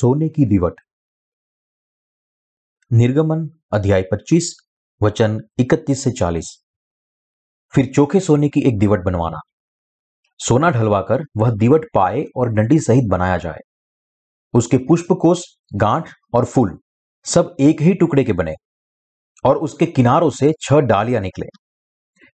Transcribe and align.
सोने 0.00 0.28
की 0.28 0.44
दीवट। 0.44 0.74
निर्गमन, 2.92 3.50
अध्याय 3.72 4.02
25 4.02 4.56
वचन 5.02 5.40
31 5.60 6.04
से 6.04 6.10
40 6.10 6.64
फिर 7.74 7.92
चोखे 7.94 8.20
सोने 8.20 8.48
की 8.48 8.60
एक 8.60 8.78
दीवट 8.78 9.00
बनवाना। 9.00 9.38
सोना 10.38 10.70
ढलवाकर 10.70 11.24
वह 11.36 11.50
दीवट 11.50 11.84
पाए 11.94 12.24
और 12.36 12.48
डंडी 12.48 12.78
सहित 12.78 13.04
बनाया 13.04 13.36
जाए। 13.36 13.58
उसके 14.54 14.76
पुष्प 14.76 15.12
कोष 15.12 15.42
गांठ 15.74 16.08
और 16.34 16.44
फूल 16.44 16.78
सब 17.24 17.56
एक 17.60 17.82
ही 17.82 17.94
टुकड़े 17.94 18.24
के 18.24 18.32
बने 18.32 18.54
और 19.44 19.56
उसके 19.56 19.86
किनारों 19.86 20.30
से 20.30 20.52
छह 20.60 20.80
डालियाँ 20.80 21.22
निकले। 21.22 21.46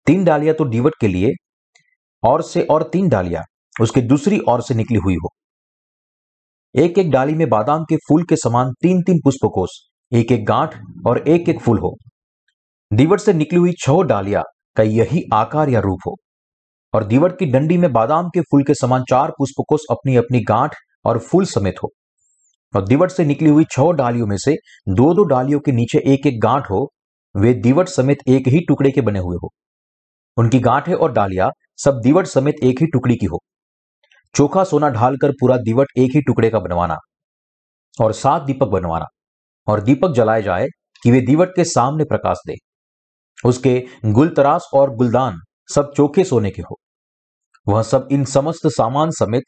तीन 0.06 0.24
डालियाँ 0.24 0.56
तो 0.56 0.66
दीवट 0.66 0.94
के 1.02 1.08
लिए, 1.08 1.32
और 2.24 2.42
से 2.42 2.64
और 2.64 2.90
तीन 2.94 3.10
डालियाँ 3.10 3.44
उसके 3.82 4.02
दूसरी 4.02 4.40
ओर 4.40 4.62
से 4.62 4.76
निकली 4.76 4.98
हुई 4.98 5.16
हो। 5.16 5.30
एक 6.76 6.98
एक 6.98 7.12
डाली 7.12 7.34
में 7.34 7.50
बादाम 7.50 7.84
के 7.84 7.96
फूल 7.96 8.24
के 8.24 8.36
समान 8.36 8.72
तीन 8.82 9.02
तीन 9.02 9.20
पुष्पकोश 9.24 9.70
एक 10.14 10.32
एक 10.32 10.46
गांठ 10.46 10.76
और 11.08 11.28
एक 11.28 11.50
एक 11.50 11.60
फूल 11.60 11.80
हो। 11.80 11.98
दीवट 12.94 13.20
से 13.20 13.34
निकली 13.34 13.60
हुई 13.60 13.72
छह 13.72 14.02
डालिया 14.04 14.44
का 14.76 14.84
यही 14.84 15.24
आकार 15.34 15.70
या 15.70 15.80
रूप 15.80 16.00
हो। 16.08 16.16
और 16.94 17.04
दीवट 17.04 17.40
की 17.40 17.46
डंडी 17.46 17.78
में 17.78 17.94
बादाम 17.94 18.28
के 18.28 18.42
फूल 18.42 18.64
के 18.64 18.74
समान 18.74 19.04
चार 19.10 19.32
पुष्पकोश 19.32 19.80
अपनी 19.92 20.16
अपनी 20.16 20.40
गांठ 20.40 20.76
और 21.06 21.20
फूल 21.20 21.46
समेत 21.46 21.76
हो। 21.84 21.92
और 22.76 22.88
दीवट 22.88 23.12
से 23.12 23.26
निकली 23.26 23.50
हुई 23.50 23.64
छह 23.64 23.92
डालियों 23.92 24.28
में 24.28 24.38
से 24.38 24.54
दो 24.90 25.14
दो 25.14 25.24
डालियों 25.24 25.60
के 25.60 25.72
नीचे 25.72 25.98
एक 26.14 26.28
एक 26.28 26.42
गांठ 26.42 26.64
हो, 26.72 26.90
वे 27.36 27.54
दीवट 27.54 27.88
समेत 27.88 28.18
एक 28.28 28.48
ही 28.48 28.60
टुकड़े 28.60 28.92
के 28.92 29.02
बने 29.02 29.20
हुए 29.20 29.38
हो। 29.44 29.50
उनकी 30.38 30.60
गांठें 30.60 30.94
और 30.94 31.12
डालियाँ 31.12 31.52
सब 31.78 32.02
दीवट 32.04 32.26
समेत 32.26 32.56
एक 32.64 32.82
ही 32.82 32.88
टुकड़ी 32.88 33.16
की 33.16 33.26
हो। 33.26 33.40
चोखा 34.36 34.64
सोना 34.64 34.90
ढालकर 34.90 35.32
पूरा 35.32 35.58
दीवट 35.58 35.88
एक 35.98 36.12
ही 36.16 36.22
टुकड़े 36.22 36.50
का 36.50 36.60
बनवाना 36.60 36.98
और 38.02 38.14
सात 38.14 38.42
दीपक 38.42 38.68
बनवाना 38.68 39.06
और 39.68 39.82
दीपक 39.82 40.12
जलाए 40.12 40.42
जाए 40.42 40.68
कि 41.04 41.12
वे 41.12 41.22
दीवट 41.22 41.50
के 41.56 41.64
सामने 41.64 42.04
प्रकाश 42.04 42.38
दे। 42.48 42.56
उसके 43.46 43.84
गुलतरास 44.06 44.70
और 44.74 44.96
गुलदान 44.96 45.40
सब 45.76 45.92
चोखे 45.98 46.24
सोने 46.24 46.52
के 46.52 46.62
हो। 46.62 46.78
वह 47.68 47.84
सब 47.84 48.08
इन 48.12 48.26
समस्त 48.26 48.68
सामान 48.68 49.12
समेत 49.12 49.44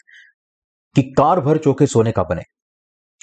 कि 0.95 1.03
कार 1.03 1.39
भर 1.39 1.57
चोखे 1.57 1.87
सोने 1.87 2.11
का 2.11 2.23
बने 2.23 2.41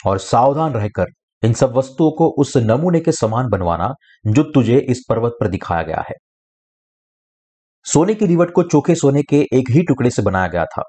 और 0.07 0.19
सावधान 0.19 0.73
रहकर 0.73 1.07
इन 1.43 1.53
सब 1.53 1.73
वस्तुओं 1.77 2.11
को 2.11 2.29
उस 2.39 2.57
नमूने 2.57 3.01
के 3.01 3.13
समान 3.13 3.49
बनवाना 3.49 3.93
जो 4.27 4.43
तुझे 4.43 4.79
इस 4.79 5.05
पर्वत 5.09 5.37
पर 5.41 5.49
दिखाया 5.49 5.83
गया 5.83 6.01
है। 6.01 6.15
सोने 7.85 8.15
की 8.15 8.27
दीवट 8.27 8.53
को 8.53 8.63
चोखे 8.63 8.95
सोने 8.95 9.23
के 9.23 9.41
एक 9.53 9.71
ही 9.71 9.83
टुकड़े 9.83 10.11
से 10.11 10.23
बनाया 10.23 10.47
गया 10.47 10.65
था। 10.65 10.83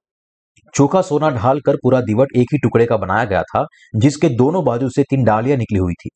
चोखा 0.73 1.01
सोना 1.01 1.29
ढालकर 1.29 1.75
पूरा 1.75 2.01
दीवट 2.01 2.27
एक 2.35 2.47
ही 2.53 2.57
टुकड़े 2.57 2.85
का 2.85 2.97
बनाया 2.97 3.23
गया 3.23 3.43
था, 3.43 3.65
जिसके 3.95 4.29
दोनों 4.29 4.65
बाजू 4.65 4.89
से 4.89 5.03
तीन 5.03 5.23
डालियाँ 5.23 5.57
निकली 5.57 5.79
हुई 5.79 5.93
थी। 5.93 6.09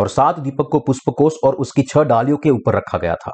और 0.00 0.08
सात 0.08 0.38
दीपक 0.38 0.68
को 0.72 0.80
पुष्पकोश 0.80 1.32
और 1.44 1.54
उसकी 1.54 1.82
छह 1.82 2.02
डालियों 2.02 2.36
के 2.36 2.50
ऊपर 2.50 2.74
रखा 2.74 2.98
गया 2.98 3.14
था। 3.14 3.32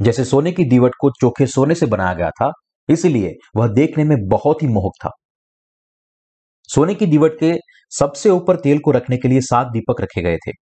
जैसे 0.00 0.24
सोने 0.24 0.52
की 0.52 0.64
दीवट 0.64 0.92
को 1.00 1.10
चोखे 1.10 1.46
सोने 1.46 1.74
से 1.74 1.86
बनाया 1.86 2.14
गया 2.14 2.30
था, 2.30 2.52
इसलिए 2.88 3.34
वह 3.56 3.68
देखने 3.68 4.04
में 4.04 4.16
बहुत 4.28 4.62
ही 4.62 4.68
मोहक 4.68 4.92
था। 5.04 5.10
सोने 6.68 6.94
की 6.94 7.06
दीवट 7.06 7.38
के 7.40 7.54
सबसे 7.90 8.30
ऊपर 8.30 8.56
तेल 8.56 8.78
को 8.78 8.90
रखने 8.90 9.16
के 9.16 9.28
लिए 9.28 9.40
सात 9.40 9.66
दीपक 9.66 10.00
रखे 10.00 10.22
गए 10.22 10.36
थे, 10.36 10.52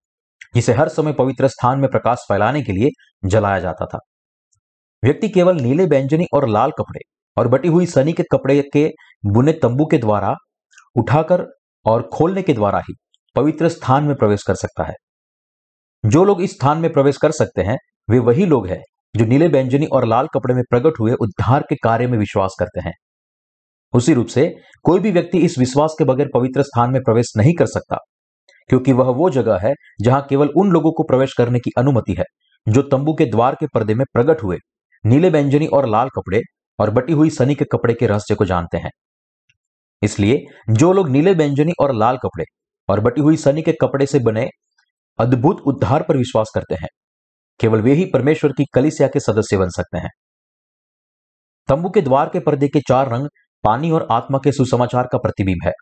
जिसे 0.55 0.73
हर 0.73 0.89
समय 0.89 1.13
पवित्र 1.13 1.49
स्थान 1.49 1.79
में 1.79 1.91
प्रकाश 1.91 2.19
फैलाने 2.19 2.63
के 2.63 2.73
लिए 2.73 2.89
जलाया 3.29 3.59
जाता 3.59 3.87
था। 3.87 3.99
व्यक्ति 5.05 5.29
केवल 5.29 5.57
नीले 5.57 5.85
व्यंजनी 5.85 6.27
और 6.35 6.49
लाल 6.49 6.71
कपड़े 6.71 7.01
और 7.37 7.49
बटी 7.49 7.69
हुई 7.69 7.87
सनी 7.87 8.13
के 8.13 8.23
कपड़े 8.33 8.61
के 8.73 8.89
बुने 9.27 9.53
तंबू 9.53 9.87
के 9.87 9.99
द्वारा 9.99 10.35
उठाकर 10.97 11.47
और 11.87 12.09
खोलने 12.13 12.43
के 12.43 12.53
द्वारा 12.53 12.79
ही 12.79 12.95
पवित्र 13.37 13.69
स्थान 13.69 14.05
में 14.05 14.15
प्रवेश 14.17 14.43
कर 14.43 14.55
सकता 14.55 14.85
है। 14.85 14.95
जो 16.05 16.25
लोग 16.25 16.43
इस 16.43 16.53
स्थान 16.53 16.79
में 16.79 16.93
प्रवेश 16.93 17.17
कर 17.17 17.31
सकते 17.33 17.63
हैं, 17.63 17.77
वे 18.09 18.19
वही 18.21 18.47
लोग 18.47 18.67
हैं 18.67 18.83
जो 19.15 19.25
नीले 19.25 19.49
व्यंजनी 19.49 19.87
और 19.87 20.07
लाल 20.07 20.27
कपड़े 20.35 20.55
में 20.55 20.63
प्रकट 20.71 21.01
हुए 21.01 21.13
उद्धार 21.13 21.63
के 21.69 21.75
कार्य 21.75 22.07
में 22.07 22.19
विश्वास 22.19 22.57
करते 22.59 22.81
हैं। 22.81 22.93
उसी 23.93 24.15
रूप 24.15 24.27
से 24.27 24.49
कोई 24.85 25.01
भी 25.01 25.11
व्यक्ति 25.11 25.39
इस 25.39 25.59
विश्वास 25.59 25.95
के 25.99 26.05
बगैर 26.05 26.29
पवित्र 26.35 26.63
स्थान 26.63 26.91
में 26.91 27.01
प्रवेश 27.03 27.33
नहीं 27.37 27.55
कर 27.55 27.67
सकता, 27.67 27.97
क्योंकि 28.71 28.93
वह 28.93 29.11
वो 29.13 29.31
जगह 29.31 29.59
है 29.59 29.73
जहाँ 30.01 30.27
केवल 30.29 30.49
उन 30.57 30.71
लोगों 30.71 30.93
को 30.93 31.03
प्रवेश 31.03 31.33
करने 31.33 31.59
की 31.59 31.71
अनुमति 31.79 32.15
है, 32.19 32.25
जो 32.67 32.83
तंबू 32.83 33.15
के 33.15 33.27
द्वार 33.27 33.55
के 33.55 33.67
पर्दे 33.67 33.95
में 33.95 34.05
प्रकट 34.13 34.43
हुए 34.43 34.57
नीले 35.05 35.31
व्यंजनी 35.31 35.67
और 35.69 35.89
लाल 35.89 36.09
कपड़े 36.09 36.41
और 36.79 36.91
बटी 36.91 37.13
हुई 37.13 37.31
सनी 37.31 37.55
के 37.55 37.65
कपड़े 37.65 37.95
के 37.95 38.07
रहस्य 38.07 38.35
को 38.35 38.45
जानते 38.45 38.79
हैं। 38.79 38.91
इसलिए, 40.03 40.45
जो 40.71 40.93
लोग 40.93 41.09
नीले 41.09 41.33
व्यंजनी 41.33 41.73
और 41.81 41.95
लाल 41.95 42.17
कपड़े 42.17 42.45
और 42.89 43.01
बटी 43.01 43.21
हुई 43.21 43.37
सनी 43.37 43.63
के 43.63 43.73
कपड़े 43.73 44.07
से 44.07 44.19
बने 44.19 44.49
अद्भुत 45.19 45.61
उद्धार 45.61 46.03
पर 46.03 46.17
विश्वास 46.17 46.51
करते 46.55 46.75
हैं, 46.75 46.89
केवल 47.61 47.81
वे 47.81 47.93
ही 47.93 48.05
परमेश्वर 48.05 48.53
की 48.53 48.65
कलिसिया 48.75 49.09
के 49.09 49.21
सदस्य 49.21 49.57
बन 49.57 49.69
सकते 49.69 49.99
हैं। 49.99 50.11
तंबू 51.69 51.91
के 51.91 52.01
द्वार 52.03 52.29
के 52.29 52.41
पर्दे 52.41 52.69
के 52.69 52.81
चार 52.81 53.11
रंग 53.11 53.29
पानी 53.65 53.91
और 53.91 54.07
आत्मा 54.11 54.39
के 54.45 54.53
सुसमाचार 54.53 55.09
का 55.13 55.19
प्रतिबिंब 55.19 55.67
है। 55.67 55.73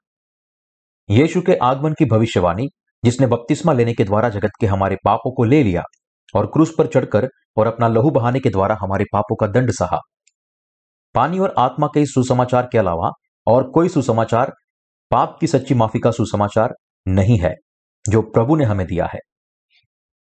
यीशु 1.08 1.40
के 1.42 1.54
आगमन 1.54 1.92
की 1.92 2.04
भविष्यवाणी, 2.04 2.68
जिसने 3.04 3.26
बपतिस्मा 3.26 3.72
लेने 3.72 3.92
के 3.94 4.04
द्वारा 4.04 4.28
जगत 4.28 4.50
के 4.60 4.66
हमारे 4.66 4.96
पापों 5.04 5.32
को 5.32 5.44
ले 5.44 5.62
लिया 5.62 5.82
और 6.34 6.46
क्रूस 6.46 6.74
पर 6.78 6.86
चढ़कर 6.86 7.28
और 7.56 7.66
अपना 7.66 7.88
लहू 7.88 8.10
बहाने 8.10 8.40
के 8.40 8.50
द्वारा 8.50 8.76
हमारे 8.80 9.04
पापों 9.12 9.36
का 9.36 9.46
दंड 9.46 9.70
सहा। 9.70 9.98
पानी 11.14 11.38
और 11.38 11.54
आत्मा 11.58 11.86
के 11.86 12.06
सुसमाचार 12.06 12.68
के 12.72 12.78
अलावा 12.78 13.10
और 13.46 13.70
कोई 13.70 13.88
सुसमाचार, 13.88 14.52
पाप 15.10 15.36
की 15.40 15.46
सच्ची 15.46 15.74
माफ़ी 15.74 16.00
का 16.00 16.10
सुसमाचार 16.10 16.74
नहीं 17.08 17.38
है, 17.38 17.54
जो 18.08 18.22
प्रभु 18.22 18.56
ने 18.56 18.64
हमें 18.64 18.86
दिया 18.86 19.06
है। 19.06 19.18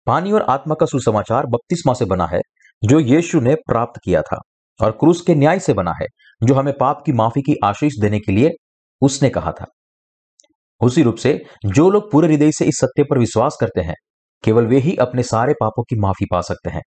पानी 0.05 0.31
और 0.31 0.41
आत्मा 0.41 0.75
का 0.75 0.85
सुसमाचार 0.85 1.45
बपतिस्मा 1.45 1.93
से 1.93 2.05
बना 2.05 2.25
है, 2.25 2.41
जो 2.83 2.99
यीशु 2.99 3.39
ने 3.39 3.55
प्राप्त 3.55 4.01
किया 4.05 4.21
था, 4.21 4.39
और 4.81 4.91
क्रूस 4.91 5.21
के 5.21 5.35
न्याय 5.35 5.59
से 5.59 5.73
बना 5.73 5.93
है, 6.01 6.07
जो 6.43 6.53
हमें 6.53 6.73
पाप 6.79 7.03
की 7.05 7.11
माफ़ी 7.11 7.41
की 7.41 7.55
आशीष 7.63 7.93
देने 8.01 8.19
के 8.19 8.31
लिए 8.31 8.51
उसने 9.01 9.29
कहा 9.29 9.51
था। 9.51 9.65
उसी 10.81 11.03
रूप 11.03 11.15
से 11.15 11.45
जो 11.65 11.89
लोग 11.89 12.11
पूरे 12.11 12.27
हृदय 12.27 12.51
से 12.51 12.65
इस 12.65 12.75
सत्य 12.75 13.03
पर 13.03 13.17
विश्वास 13.17 13.57
करते 13.59 13.81
हैं, 13.81 13.95
केवल 14.43 14.65
वे 14.65 14.77
ही 14.77 14.95
अपने 14.95 15.23
सारे 15.23 15.53
पापों 15.53 15.83
की 15.83 15.99
माफ़ी 15.99 16.25
पा 16.31 16.41
सकते 16.41 16.69
हैं। 16.69 16.81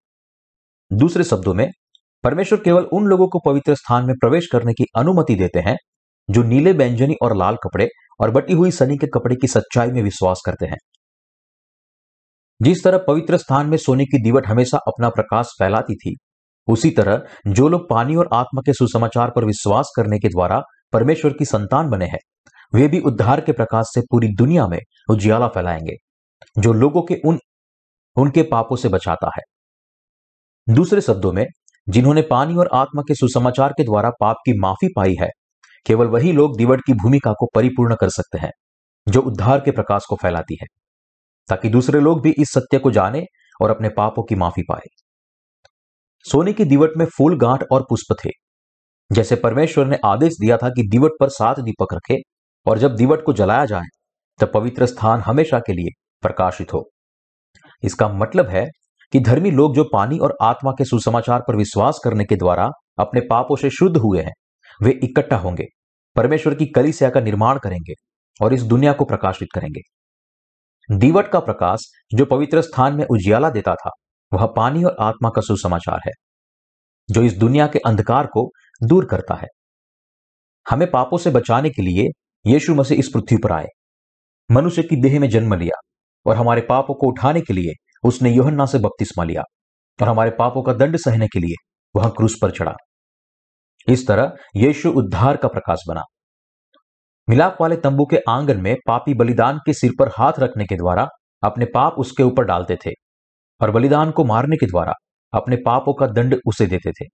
दूसरे 0.93 1.25
शब्दों 1.25 1.55
में 1.55 1.71
परमेश्वर 2.27 2.61
केवल 2.61 2.83
उन 2.83 3.05
लोगों 3.05 3.29
को 3.29 3.39
पवित्र 3.39 3.75
स्थान 3.75 4.05
में 4.05 4.15
प्रवेश 4.21 4.47
करने 4.53 4.73
की 4.73 4.85
अनुमति 4.97 5.35
देते 5.35 5.59
हैं, 5.59 5.77
जो 6.31 6.43
नीले 6.43 6.73
व्यंजनी 6.73 7.15
और 7.23 7.37
लाल 7.37 7.57
कपड़े 7.57 7.89
और 8.21 8.31
बटी 8.31 8.53
हुई 8.53 8.71
सनी 8.71 8.97
के 8.97 9.07
कपड़े 9.07 9.37
की 9.37 9.47
सच्चाई 9.47 9.89
में 9.89 10.03
विश्वास 10.03 10.43
करते 10.47 10.67
हैं। 10.67 10.77
जिस 12.63 12.85
तरह 12.85 12.99
पवित्र 13.09 13.37
स्थान 13.37 13.67
में 13.67 13.77
सोने 13.79 14.05
की 14.05 14.23
दीवट 14.23 14.47
हमेशा 14.47 14.79
अपना 14.79 15.09
प्रकाश 15.09 15.47
फैलाती 15.47 15.95
थी, 15.95 16.17
उसी 16.69 16.91
तरह 16.91 17.23
जो 17.47 17.69
लोग 17.69 17.91
पानी 17.91 18.17
और 18.17 18.29
आत्मा 18.33 18.61
के 18.67 18.73
सुसमाचार 18.73 19.31
पर 19.31 19.45
विश्वास 19.45 19.93
करने 19.97 20.19
के 20.19 20.29
द्वारा 20.29 20.63
परमेश्वर 20.93 21.33
की 21.33 21.45
संतान 21.45 21.89
बने 21.89 22.07
हैं, 22.07 22.19
वे 22.75 22.89
भी 22.89 23.01
उद्धार 23.01 23.41
के 23.41 23.53
प्रकाश 23.53 23.87
से 23.95 24.01
पूरी 24.01 24.29
दुनिया 24.29 24.67
में 24.67 24.79
उजियाला 25.11 25.49
फैलाएँगे, 25.49 25.95
जो 26.59 26.73
लोगों 26.73 27.03
के 27.03 27.15
उन, 27.25 27.39
उनके 28.17 28.43
पापों 28.43 28.77
से 28.77 28.89
बचाता 28.89 29.31
है। 29.39 29.43
दूसरे 30.75 31.01
शब्दों 31.01 31.33
में 31.33 31.47
जिन्होंने 31.89 32.23
पानी 32.23 32.55
और 32.55 32.69
आत्मा 32.73 33.03
के 33.03 33.15
सुसमाचार 33.15 33.73
के 33.73 33.85
द्वारा 33.85 34.11
पाप 34.11 34.37
की 34.37 34.59
माफ़ी 34.61 34.89
पाई 34.97 35.15
है, 35.21 35.29
केवल 35.87 36.07
वही 36.07 36.33
लोग 36.33 36.57
दिवट 36.57 36.81
की 36.87 36.93
भूमिका 36.93 37.33
को 37.33 37.49
परिपूर्ण 37.55 37.95
कर 37.95 38.09
सकते 38.09 38.39
हैं, 38.39 38.51
जो 39.09 39.21
उद्धार 39.21 39.61
के 39.61 39.71
प्रकाश 39.71 40.05
को 40.09 40.17
फैलाती 40.17 40.59
है, 40.63 40.67
ताकि 41.49 41.69
दूसरे 41.69 42.01
लोग 42.01 42.23
भी 42.23 42.35
इस 42.39 42.53
सत्य 42.53 42.79
को 42.79 42.91
जाने 42.91 43.25
और 43.63 43.71
अपने 43.71 43.89
पापों 43.89 44.23
की 44.23 44.35
माफ़ी 44.35 44.63
पाए। 44.63 44.87
सोने 46.25 46.53
की 46.53 46.65
दिवट 46.65 46.91
में 46.97 47.07
फूल 47.07 47.39
गांठ 47.39 47.65
और 47.73 47.83
पुष्प 47.83 48.17
थे। 48.25 48.31
जैसे 49.13 49.37
परमेश्वर 49.37 49.87
ने 49.87 49.99
आदेश 50.05 50.33
दिया 50.41 50.57
था 50.57 50.69
कि 50.69 50.89
दिवट 50.89 51.11
पर 51.21 51.29
सात 51.29 51.61
दीपक 51.61 51.95
रखे 51.95 52.17
और 52.67 52.79
जब 52.79 52.97
दिवट 52.97 53.23
को 53.23 53.33
जलाया 53.33 53.65
जाए, 53.65 53.85
तब 54.41 54.51
पवित्र 54.55 54.87
स्थान 54.87 55.21
हमेशा 55.21 55.59
के 55.59 55.73
लिए 55.73 56.03
प्रकाशित 56.23 56.73
हो। 56.75 56.91
इसका 57.83 58.09
मतलब 58.09 58.47
है 58.47 58.67
कि 59.13 59.21
धर्मी 59.21 59.51
लोग 59.51 59.75
जो 59.75 59.85
पानी 59.93 60.19
और 60.19 60.37
आत्मा 60.43 60.73
के 60.73 60.85
सुसमाचार 60.85 61.43
पर 61.49 61.57
विश्वास 61.57 62.01
करने 62.05 62.25
के 62.25 62.37
द्वारा 62.37 62.71
अपने 62.99 63.21
पापों 63.21 63.57
से 63.57 63.71
शुद्ध 63.71 63.97
हुए 63.97 64.23
हैं, 64.23 64.33
वे 64.83 65.01
इकट्ठा 65.05 65.37
होंगे, 65.37 65.65
परमेश्वर 66.17 66.55
की 66.55 66.67
कलिसिया 66.67 67.11
का 67.11 67.21
निर्माण 67.21 67.59
करेंगे 67.59 67.93
और 68.41 68.55
इस 68.55 68.63
दुनिया 68.63 68.93
को 68.93 69.05
प्रकाशित 69.05 69.49
करेंगे। 69.55 69.81
दीवट 70.89 71.29
का 71.29 71.41
प्रकाश 71.41 71.85
जो 72.15 72.25
पवित्र 72.25 72.63
स्थान 72.63 72.95
में 72.95 73.05
उजियाला 73.05 73.51
देता 73.51 73.75
था, 73.75 73.91
वह 74.33 74.47
पानी 74.47 74.85
और 74.85 74.97
आत्मा 75.01 75.29
का 75.29 75.41
सुसमाचार 75.41 76.01
है, 76.07 76.13
जो 77.09 77.23
इस 77.23 77.37
दुनिया 77.37 77.67
के 77.67 77.79
अंधकार 77.79 78.27
को 78.27 78.51
दूर 78.83 79.07
करता 79.07 79.35
है। 79.35 79.49
हमें 80.67 80.91
पापों 80.91 81.19
से 81.19 81.31
बचाने 81.31 81.71
के 81.71 81.83
लिए 81.83 82.09
यीशु 82.47 82.75
मसीह 82.75 82.99
इस 82.99 83.09
पृथ्वी 83.15 83.37
पर 83.37 83.53
आए। 83.53 83.67
मनुष्य 84.51 84.83
की 84.83 84.97
देह 84.97 85.21
में 85.21 85.29
जन्म 85.29 85.55
लिया 85.55 85.79
और 86.27 86.37
हमारे 86.37 86.61
पापों 86.61 86.95
को 86.95 87.07
उठाने 87.07 87.41
के 87.41 87.55
लिए 87.55 87.73
उसने 88.05 88.31
योहन्ना 88.31 88.67
से 88.67 88.79
बपतिस्मा 88.79 89.25
लिया 89.25 89.43
और 90.03 90.09
हमारे 90.09 90.31
पापों 90.31 90.63
का 90.63 90.73
दंड 90.73 90.97
सहने 90.97 91.27
के 91.27 91.39
लिए 91.39 91.55
वह 91.97 92.09
क्रूस 92.09 92.39
पर 92.43 92.51
चढ़ा। 92.51 92.75
इस 93.89 94.07
तरह 94.07 94.33
यीशु 94.57 94.91
उद्धार 94.91 95.37
का 95.37 95.49
प्रकाश 95.49 95.79
बना। 95.89 96.03
मिलाप 97.29 97.57
वाले 97.61 97.77
तंबू 97.77 98.05
के 98.05 98.19
आँगन 98.29 98.61
में 98.61 98.77
पापी 98.87 99.15
बलिदान 99.15 99.59
के 99.59 99.73
सिर 99.73 99.93
पर 99.99 100.09
हाथ 100.09 100.33
रखने 100.39 100.65
के 100.65 100.77
द्वारा 100.77 101.09
अपने 101.45 101.65
पाप 101.65 101.95
उसके 101.99 102.23
ऊपर 102.23 102.45
डालते 102.45 102.77
थे 102.87 102.91
और 103.61 103.71
बलिदान 103.71 104.11
को 104.11 104.25
मारने 104.25 104.57
के 104.57 104.67
द्वारा 104.67 104.93
अपने 105.33 105.57
पापों 105.57 105.95
का 105.95 106.07
दंड 106.07 106.41
उसे 106.47 106.67
देते 106.67 106.91
थे। 106.91 107.05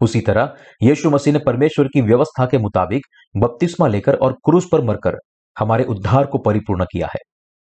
उसी 0.00 0.20
तरह 0.20 0.56
यीशु 0.82 1.10
मसीह 1.10 1.32
ने 1.32 1.38
परमेश्वर 1.46 1.86
की 1.86 2.00
व्यवस्था 2.00 2.46
के 2.46 2.58
मुताबिक 2.58 3.02
बपतिस्मा 3.36 3.86
लेकर 3.86 4.14
और 4.14 4.32
क्रूस 4.32 4.68
पर 4.72 4.80
मरकर 4.80 5.16
हमारे 5.58 5.84
उद्धार 5.84 6.26
को 6.26 6.38
परिपूर्ण 6.38 6.84
किया 6.84 7.06
है। 7.06 7.20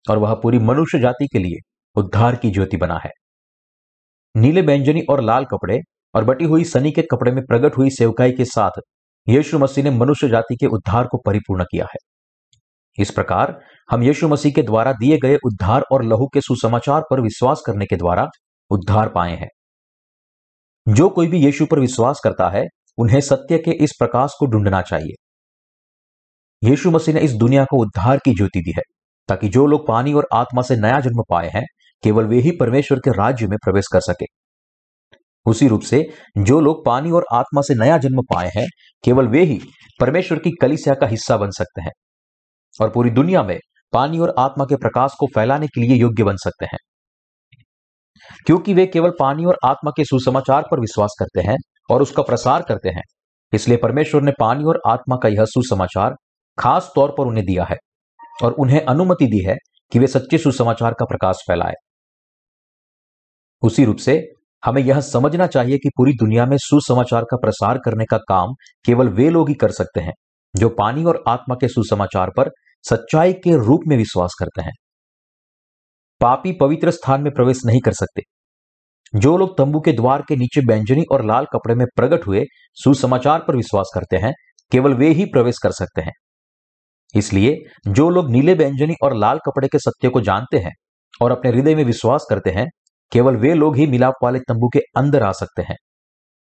और 0.09 0.17
वह 0.17 0.33
पूरी 0.33 0.59
मनुष्य 0.59 0.99
जाति 0.99 1.27
के 1.27 1.39
लिए 1.39 1.59
उद्धार 1.95 2.35
की 2.35 2.51
ज्योति 2.51 2.77
बना 2.77 2.99
है। 3.05 3.11
नीले 4.35 4.61
बैंजनी 4.61 5.01
और 5.01 5.21
लाल 5.21 5.45
कपड़े 5.45 5.79
और 6.15 6.23
बटी 6.23 6.45
हुई 6.45 6.63
सनी 6.63 6.91
के 6.91 7.01
कपड़े 7.01 7.31
में 7.31 7.45
प्रकट 7.45 7.77
हुई 7.77 7.89
सेवकाई 7.89 8.31
के 8.31 8.45
साथ 8.45 8.71
यीशु 9.29 9.59
मसीह 9.59 9.83
ने 9.83 9.89
मनुष्य 9.89 10.29
जाति 10.29 10.55
के 10.55 10.65
उद्धार 10.65 11.07
को 11.07 11.17
परिपूर्ण 11.17 11.63
किया 11.63 11.85
है। 11.85 11.97
इस 12.99 13.11
प्रकार 13.11 13.59
हम 13.91 14.03
यीशु 14.03 14.27
मसीह 14.27 14.51
के 14.51 14.61
द्वारा 14.61 14.93
दिए 14.93 15.17
गए 15.17 15.35
उद्धार 15.35 15.81
और 15.91 16.03
लहू 16.03 16.27
के 16.33 16.41
सुसमाचार 16.41 17.01
पर 17.01 17.21
विश्वास 17.21 17.61
करने 17.65 17.85
के 17.85 17.95
द्वारा 17.95 18.27
उद्धार 18.69 19.09
पाए 19.09 19.35
हैं। 19.35 19.49
जो 20.93 21.09
कोई 21.09 21.27
भी 21.27 21.37
यीशु 21.37 21.65
पर 21.65 21.79
विश्वास 21.79 22.21
करता 22.23 22.49
है, 22.49 22.63
उन्हें 22.97 23.21
सत्य 23.21 23.57
के 23.57 23.71
इस 23.71 23.91
प्रकाश 23.99 24.31
को 24.39 24.45
ढूंढना 24.45 24.81
चाहिए। 24.81 25.13
यीशु 26.69 26.91
मसीह 26.91 27.15
ने 27.15 27.21
इस 27.21 27.33
दुनिया 27.33 27.65
को 27.65 27.77
उद्धार 27.77 28.17
की 28.17 28.33
ज्योति 28.33 28.59
दी 28.59 28.73
है। 28.77 28.83
ताकि 29.29 29.49
जो 29.49 29.65
लोग 29.65 29.87
पानी 29.87 30.13
और 30.13 30.27
आत्मा 30.33 30.61
से 30.61 30.75
नया 30.75 30.99
जन्म 30.99 31.23
पाए 31.29 31.49
हैं, 31.55 31.63
केवल 32.03 32.25
वे 32.25 32.39
ही 32.39 32.51
परमेश्वर 32.51 32.99
के 32.99 33.11
राज्य 33.11 33.47
में 33.47 33.57
प्रवेश 33.63 33.85
कर 33.93 33.99
सके। 33.99 34.25
उसी 35.45 35.67
रूप 35.67 35.81
से 35.81 36.03
जो 36.37 36.59
लोग 36.61 36.85
पानी 36.85 37.11
और 37.11 37.25
आत्मा 37.33 37.61
से 37.61 37.75
नया 37.75 37.97
जन्म 37.97 38.21
पाए 38.33 38.51
हैं, 38.57 38.65
केवल 39.03 39.27
वे 39.27 39.43
ही 39.43 39.59
परमेश्वर 39.99 40.39
की 40.39 40.51
कलिसिया 40.51 40.95
का 40.95 41.07
हिस्सा 41.07 41.37
बन 41.37 41.51
सकते 41.51 41.81
हैं 41.81 41.91
और 42.81 42.89
पूरी 42.89 43.09
दुनिया 43.09 43.43
में 43.43 43.57
पानी 43.93 44.19
और 44.19 44.33
आत्मा 44.39 44.65
के 44.65 44.75
प्रकाश 44.75 45.13
को 45.19 45.27
फैलाने 45.35 45.67
के 45.67 45.81
लिए 45.81 45.95
योग्य 45.95 46.23
बन 46.23 46.35
सकते 46.35 46.65
हैं। 46.65 46.77
क्योंकि 48.45 48.73
वे 48.73 48.85
केवल 48.85 49.11
पानी 49.19 49.45
और 49.45 49.57
आत्मा 49.65 49.91
के 49.91 50.03
सुसमाचार 50.05 50.63
पर 50.71 50.79
विश्वास 50.79 51.15
करते 51.19 51.41
हैं 51.41 51.55
और 51.89 52.01
उसका 52.01 52.23
प्रसार 52.23 52.61
करते 52.61 52.89
हैं, 52.89 53.01
इसलिए 53.53 53.77
परमेश्वर 53.77 54.21
ने 54.21 54.31
पानी 54.39 54.63
और 54.63 54.81
आत्मा 54.87 55.15
का 55.23 55.29
यह 55.29 55.45
सुसमाचार 55.45 56.15
खास 56.57 56.91
तौर 56.95 57.15
पर 57.17 57.27
उन्हें 57.27 57.45
दिया 57.45 57.63
है। 57.63 57.77
और 58.43 58.51
उन्हें 58.51 58.85
अनुमति 58.85 59.25
दी 59.25 59.49
है 59.49 59.55
कि 59.91 59.99
वे 59.99 60.07
सच्चे 60.07 60.37
सुसमाचार 60.37 60.93
का 60.93 61.05
प्रकाश 61.05 61.35
फैलाए। 61.35 61.73
उसी 63.61 63.85
रूप 63.85 63.97
से, 63.97 64.27
हमें 64.65 64.81
यह 64.81 65.01
समझना 65.01 65.47
चाहिए 65.47 65.77
कि 65.77 65.89
पूरी 65.89 66.13
दुनिया 66.13 66.45
में 66.45 66.57
सुसमाचार 66.57 67.23
का 67.23 67.37
प्रसार 67.37 67.77
करने 67.77 68.05
का 68.05 68.17
काम 68.17 68.53
केवल 68.85 69.09
वे 69.09 69.29
लोग 69.29 69.49
ही 69.49 69.55
कर 69.55 69.71
सकते 69.71 69.99
हैं, 69.99 70.13
जो 70.55 70.69
पानी 70.69 71.03
और 71.03 71.23
आत्मा 71.27 71.55
के 71.55 71.67
सुसमाचार 71.67 72.29
पर 72.37 72.49
सच्चाई 72.89 73.33
के 73.33 73.65
रूप 73.65 73.81
में 73.87 73.97
विश्वास 73.97 74.35
करते 74.39 74.61
हैं। 74.61 74.71
पापी 76.21 76.51
पवित्र 76.51 76.91
स्थान 76.91 77.21
में 77.21 77.31
प्रवेश 77.33 77.61
नहीं 77.65 77.81
कर 77.81 77.93
सकते। 77.93 78.21
जो 79.15 79.37
लोग 79.37 79.57
तंबू 79.57 79.79
के 79.79 79.91
द्वार 79.91 80.21
के 80.21 80.35
नीचे 80.35 80.61
बैंजनी 80.65 81.03
और 81.11 81.25
लाल 81.25 81.45
कपड़े 81.45 81.75
में 81.75 81.85
प्रकट 81.95 82.27
हुए 82.27 82.43
सुसमाचार 82.73 83.39
पर 83.47 83.55
विश्वास 83.55 83.91
करते 83.95 84.17
हैं, 84.17 84.33
केवल 84.71 84.93
वे 84.93 85.09
ही 85.09 85.25
प्रवेश 85.25 85.57
कर 85.63 85.71
सकते 85.71 86.01
हैं। 86.01 86.13
इसलिए 87.15 87.57
जो 87.87 88.09
लोग 88.09 88.29
नीले 88.29 88.53
व्यंजनी 88.53 88.95
और 89.03 89.15
लाल 89.15 89.39
कपड़े 89.45 89.67
के 89.67 89.79
सत्य 89.79 90.09
को 90.09 90.21
जानते 90.21 90.57
हैं 90.57 90.71
और 91.21 91.31
अपने 91.31 91.51
हृदय 91.51 91.75
में 91.75 91.83
विश्वास 91.83 92.25
करते 92.29 92.49
हैं, 92.49 92.67
केवल 93.11 93.35
वे 93.35 93.53
लोग 93.53 93.77
ही 93.77 93.87
मिलाप 93.87 94.13
वाले 94.23 94.39
तंबू 94.39 94.69
के 94.73 94.79
अंदर 94.79 95.23
आ 95.23 95.31
सकते 95.31 95.61
हैं 95.61 95.75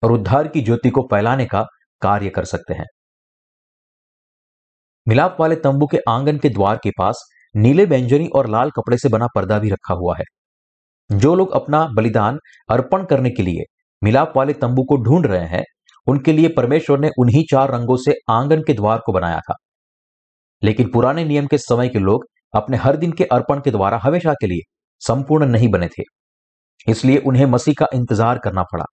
और 0.03 0.11
उद्धार 0.11 0.47
की 0.47 0.61
ज्योति 0.61 0.89
को 0.89 1.01
फैलाने 1.01 1.45
का 1.45 1.65
कार्य 2.01 2.29
कर 2.29 2.45
सकते 2.45 2.73
हैं। 2.73 2.85
मिलाप 5.07 5.37
वाले 5.39 5.55
तंबू 5.55 5.87
के 5.87 5.97
आँगन 6.09 6.37
के 6.37 6.49
द्वार 6.49 6.79
के 6.83 6.89
पास 6.89 7.23
नीले 7.55 7.85
व्यंजनी 7.85 8.27
और 8.27 8.47
लाल 8.47 8.69
कपड़े 8.69 8.97
से 8.97 9.09
बना 9.09 9.27
पर्दा 9.35 9.59
भी 9.59 9.69
रखा 9.69 9.93
हुआ 9.93 10.15
है। 10.17 10.23
जो 11.17 11.35
लोग 11.35 11.51
अपना 11.51 11.85
बलिदान 11.85 12.39
अर्पण 12.69 13.05
करने 13.05 13.29
के 13.29 13.43
लिए 13.43 13.63
मिलाप 14.03 14.33
वाले 14.37 14.53
तंबू 14.53 14.83
को 14.83 14.97
ढूंढ 14.97 15.25
रहे 15.25 15.47
हैं, 15.47 15.63
उनके 16.07 16.33
लिए 16.33 16.49
परमेश्वर 16.49 16.99
ने 16.99 17.09
उन्हीं 17.19 17.43
चार 17.51 17.71
रंगों 17.71 17.97
से 17.97 18.13
आँगन 18.29 18.61
के 18.61 18.73
द्वार 18.73 18.99
को 19.05 19.13
बनाया 19.13 19.39
था। 19.39 19.55
लेकिन 20.63 20.91
पुराने 20.91 21.25
नियम 21.25 21.47
के 21.47 21.57
समय 21.57 21.89
के 21.89 21.99
लोग 21.99 22.25
अपने 22.55 22.77
हर 22.77 22.97
दिन 22.97 23.11
के 23.11 23.23
अर्पण 23.23 23.59
के 23.59 23.71
द्वारा 23.71 23.99
हमेशा 24.03 24.33
के 24.33 24.47
लिए 24.47 24.61
संपूर्ण 24.99 25.45
नहीं 25.45 25.69
बने 25.69 25.87
थे। 25.87 26.03
इसलिए 26.87 27.17
उन्हें 27.17 27.45
मसीह 27.45 27.73
का 27.79 27.87
इंतज़ार 27.93 28.37
करना 28.37 28.63
पड़ा। 28.63 28.85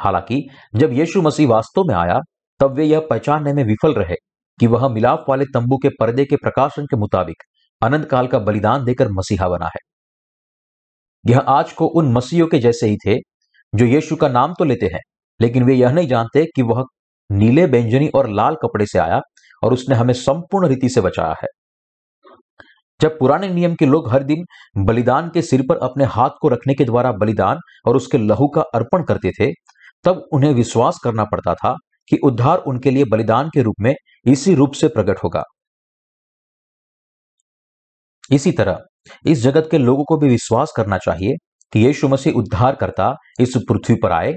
हालाँकि, 0.00 0.48
जब 0.74 0.92
यीशु 0.92 1.22
मसीह 1.22 1.48
वास्तव 1.48 1.84
में 1.84 1.94
आया, 1.94 2.20
तब 2.60 2.72
वे 2.72 2.84
यह 2.84 3.06
पहचानने 3.10 3.52
में 3.52 3.64
विफल 3.64 3.94
रहे 3.94 4.14
कि 4.60 4.66
वह 4.66 4.88
मिलाप 4.88 5.24
वाले 5.28 5.44
तंबू 5.44 5.76
के 5.76 5.88
पर्दे 5.88 6.24
के 6.24 6.36
प्रकाशन 6.36 6.86
के 6.86 6.96
मुताबिक 6.96 7.36
अनंत 7.82 8.08
काल 8.08 8.26
का 8.26 8.38
बलिदान 8.38 8.84
देकर 8.84 9.08
मसीहा 9.08 9.48
बना 9.48 9.66
है। 9.66 9.80
यह 11.30 11.38
आज 11.38 11.72
को 11.72 11.86
उन 11.86 12.12
मसीहों 12.12 12.46
के 12.46 12.58
जैसे 12.58 12.86
ही 12.88 12.96
थे, 13.06 13.18
जो 13.74 13.84
यीशु 13.84 14.16
का 14.16 14.28
नाम 14.28 14.54
तो 14.58 14.64
लेते 14.64 14.86
हैं, 14.86 15.00
लेकिन 15.40 15.62
वे 15.62 15.74
यह 15.74 15.92
नहीं 15.92 16.08
जानते 16.08 16.44
कि 16.44 16.62
वह 16.62 16.84
नीले 17.32 17.66
बेंजनी 17.66 18.08
और 18.08 18.28
लाल 18.28 18.54
कपड़े 18.54 18.86
से 18.86 18.98
आया 18.98 19.20
और 19.62 19.72
उसने 19.72 19.94
हमें 19.94 20.14
संपूर्ण 20.14 20.68
रीति 20.68 20.88
से 20.88 21.00
बचाया 21.00 21.34
है। 21.42 21.48
जब 23.00 23.18
पुराने 23.18 23.48
नियम 23.48 23.74
के 23.74 23.86
लोग 23.86 24.10
हर 24.10 24.22
दिन 24.22 24.44
बलिदान 24.78 25.28
के 25.28 25.42
सिर 25.42 25.62
पर 25.68 25.76
अपने 25.76 26.04
हाथ 26.04 26.30
को 26.40 26.48
रखने 26.48 26.74
के 26.74 26.84
द्वारा 26.84 27.12
बलिदान 27.12 27.58
और 27.86 27.96
उसके 27.96 28.18
लहू 28.18 28.48
का 28.48 28.60
अर्पण 28.74 29.04
करते 29.04 29.30
थे, 29.30 29.52
तब 30.04 30.28
उन्हें 30.32 30.54
विश्वास 30.54 30.98
करना 31.04 31.24
पड़ता 31.24 31.54
था 31.54 31.74
कि 32.08 32.16
उद्धार 32.16 32.58
उनके 32.58 32.90
लिए 32.90 33.04
बलिदान 33.04 33.48
के 33.48 33.62
रूप 33.62 33.74
में 33.80 33.94
इसी 34.26 34.54
रूप 34.54 34.72
से 34.72 34.88
प्रकट 34.88 35.18
होगा। 35.24 35.42
इसी 38.30 38.52
तरह, 38.52 38.78
इस 39.26 39.42
जगत 39.42 39.68
के 39.70 39.78
लोगों 39.78 40.04
को 40.04 40.16
भी 40.16 40.28
विश्वास 40.28 40.72
करना 40.76 40.98
चाहिए 40.98 41.36
कि 41.72 41.86
यीशु 41.86 42.08
मसीह 42.08 42.32
उद्धार 42.32 42.74
करता 42.74 43.14
इस 43.40 43.54
पृथ्वी 43.68 43.96
पर 44.02 44.12
आए 44.12 44.32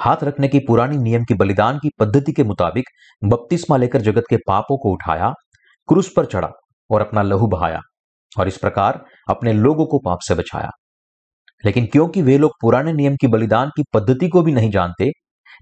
हाथ 0.00 0.16
रखने 0.22 0.48
की 0.48 0.58
पुरानी 0.58 0.96
नियम 0.96 1.24
की 1.24 1.34
बलिदान 1.34 1.78
की 1.78 1.90
पद्धति 1.98 2.32
के 2.32 2.44
मुताबिक 2.44 2.84
बपतिस्मा 3.24 3.76
लेकर 3.76 4.00
जगत 4.00 4.24
के 4.30 4.36
पापों 4.36 4.78
को 4.78 4.92
उठाया, 4.92 5.32
क्रूस 5.88 6.12
पर 6.16 6.24
चढ़ा 6.24 6.50
और 6.90 7.00
अपना 7.00 7.22
लहू 7.22 7.46
बहाया 7.46 7.80
और 8.38 8.48
इस 8.48 8.58
प्रकार 8.58 9.04
अपने 9.30 9.52
लोगों 9.52 9.86
को 9.86 9.98
पाप 9.98 10.18
से 10.20 10.34
बचाया। 10.34 10.70
लेकिन 11.64 11.86
क्योंकि 11.86 12.22
वे 12.22 12.38
लोग 12.38 12.50
पुराने 12.60 12.92
नियम 12.92 13.16
की 13.16 13.26
बलिदान 13.26 13.68
की 13.68 13.84
पद्धति 13.92 14.28
को 14.28 14.42
भी 14.42 14.52
नहीं 14.52 14.70
जानते, 14.70 15.10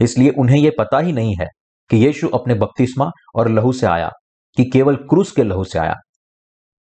इसलिए 0.03 0.31
उन्हें 0.31 0.59
यह 0.59 0.73
पता 0.79 0.99
ही 0.99 1.13
नहीं 1.13 1.35
है 1.41 1.47
कि 1.91 1.97
यीशु 1.97 2.29
अपने 2.29 2.55
बपतिस्मा 2.55 3.11
और 3.35 3.49
लहू 3.49 3.73
से 3.73 3.87
आया 3.87 4.11
कि 4.57 4.65
केवल 4.65 4.97
क्रूस 4.97 5.33
के 5.33 5.43
लहू 5.43 5.65
से 5.65 5.79
आया। 5.79 5.95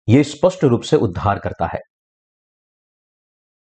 यह 0.09 0.23
स्पष्ट 0.23 0.63
रूप 0.63 0.81
से 0.81 0.97
उद्धार 0.97 1.39
करता 1.39 1.65
है। 1.65 1.79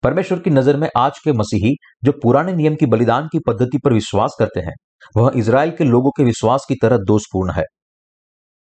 परमेश्वर 0.03 0.39
की 0.39 0.51
नज़र 0.51 0.77
में 0.77 0.89
आज 0.97 1.19
के 1.25 1.33
मसीही 1.33 1.75
जो 2.05 2.13
पुराने 2.13 2.53
नियम 2.53 2.75
की 2.75 2.87
बलिदान 2.87 3.27
की 3.27 3.39
पद्धति 3.39 3.79
पर 3.79 3.93
विश्वास 3.93 4.37
करते 4.39 4.61
हैं, 4.61 4.75
वह 5.17 5.33
इसराइल 5.37 5.71
के 5.71 5.85
लोगों 5.85 6.11
के 6.11 6.25
विश्वास 6.25 6.67
की 6.69 6.75
तरह 6.83 6.97
दोषपूर्ण 6.97 7.53
है। 7.53 7.65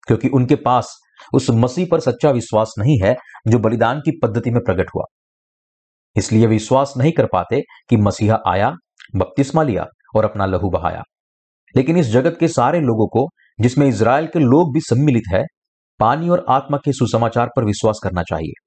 क्योंकि 0.07 0.27
उनके 0.27 0.55
पास 0.55 0.97
उस 1.33 1.49
मसीह 1.49 1.87
पर 1.91 1.99
सच्चा 1.99 2.29
विश्वास 2.29 2.73
नहीं 2.79 2.99
है 3.03 3.15
जो 3.47 3.59
बलिदान 3.59 3.99
की 3.99 4.19
पद्धति 4.23 4.51
में 4.51 4.61
प्रकट 4.65 4.89
हुआ। 4.95 5.03
इसलिए 6.15 6.47
विश्वास 6.47 6.93
नहीं 6.97 7.11
कर 7.11 7.25
पाते 7.25 7.61
कि 7.89 7.97
मसीहा 7.97 8.39
आया, 8.47 8.71
बपतिस्मा 9.15 9.63
लिया 9.63 9.85
और 10.15 10.25
अपना 10.25 10.45
लहू 10.45 10.69
बहाया। 10.69 11.03
लेकिन 11.75 11.97
इस 11.97 12.07
जगत 12.07 12.37
के 12.39 12.47
सारे 12.47 12.79
लोगों 12.79 13.07
को, 13.07 13.27
जिसमें 13.61 13.87
इसराइल 13.87 14.27
के 14.27 14.39
लोग 14.39 14.73
भी 14.73 14.79
सम्मिलित 14.79 15.23
है, 15.33 15.43
पानी 15.99 16.29
और 16.29 16.45
आत्मा 16.49 16.77
के 16.77 16.93
सुसमाचार 16.93 17.47
पर 17.55 17.65
विश्वास 17.65 17.99
करना 18.03 18.23
चाहिए। 18.23 18.66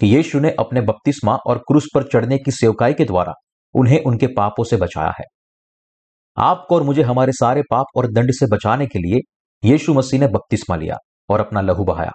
कि 0.00 0.06
यीशु 0.06 0.40
ने 0.40 0.50
अपने 0.50 0.80
बपतिस्मा 0.80 1.36
और 1.36 1.58
क्रूस 1.58 1.86
पर 1.94 2.02
चढ़ने 2.02 2.38
की 2.38 2.50
सेवकाई 2.50 2.94
के 2.94 3.04
द्वारा 3.04 3.32
उन्हें 3.74 4.02
उनके 4.06 4.26
पापों 4.26 4.64
से 4.64 4.76
बचाया 4.76 5.12
है। 5.20 5.24
आपको 6.36 6.74
और 6.74 6.82
मुझे 6.82 7.02
हमारे 7.02 7.32
सारे 7.32 7.62
पाप 7.70 7.86
और 7.96 8.06
दंड 8.12 8.30
से 8.30 8.46
बचाने 8.46 8.86
के 8.86 8.98
लिए 8.98 9.20
यीशु 9.68 9.94
मसीह 9.94 10.20
ने 10.20 10.26
बपतिस्मा 10.26 10.76
लिया 10.76 10.96
और 11.28 11.40
अपना 11.40 11.60
लहू 11.60 11.84
बहाया। 11.84 12.10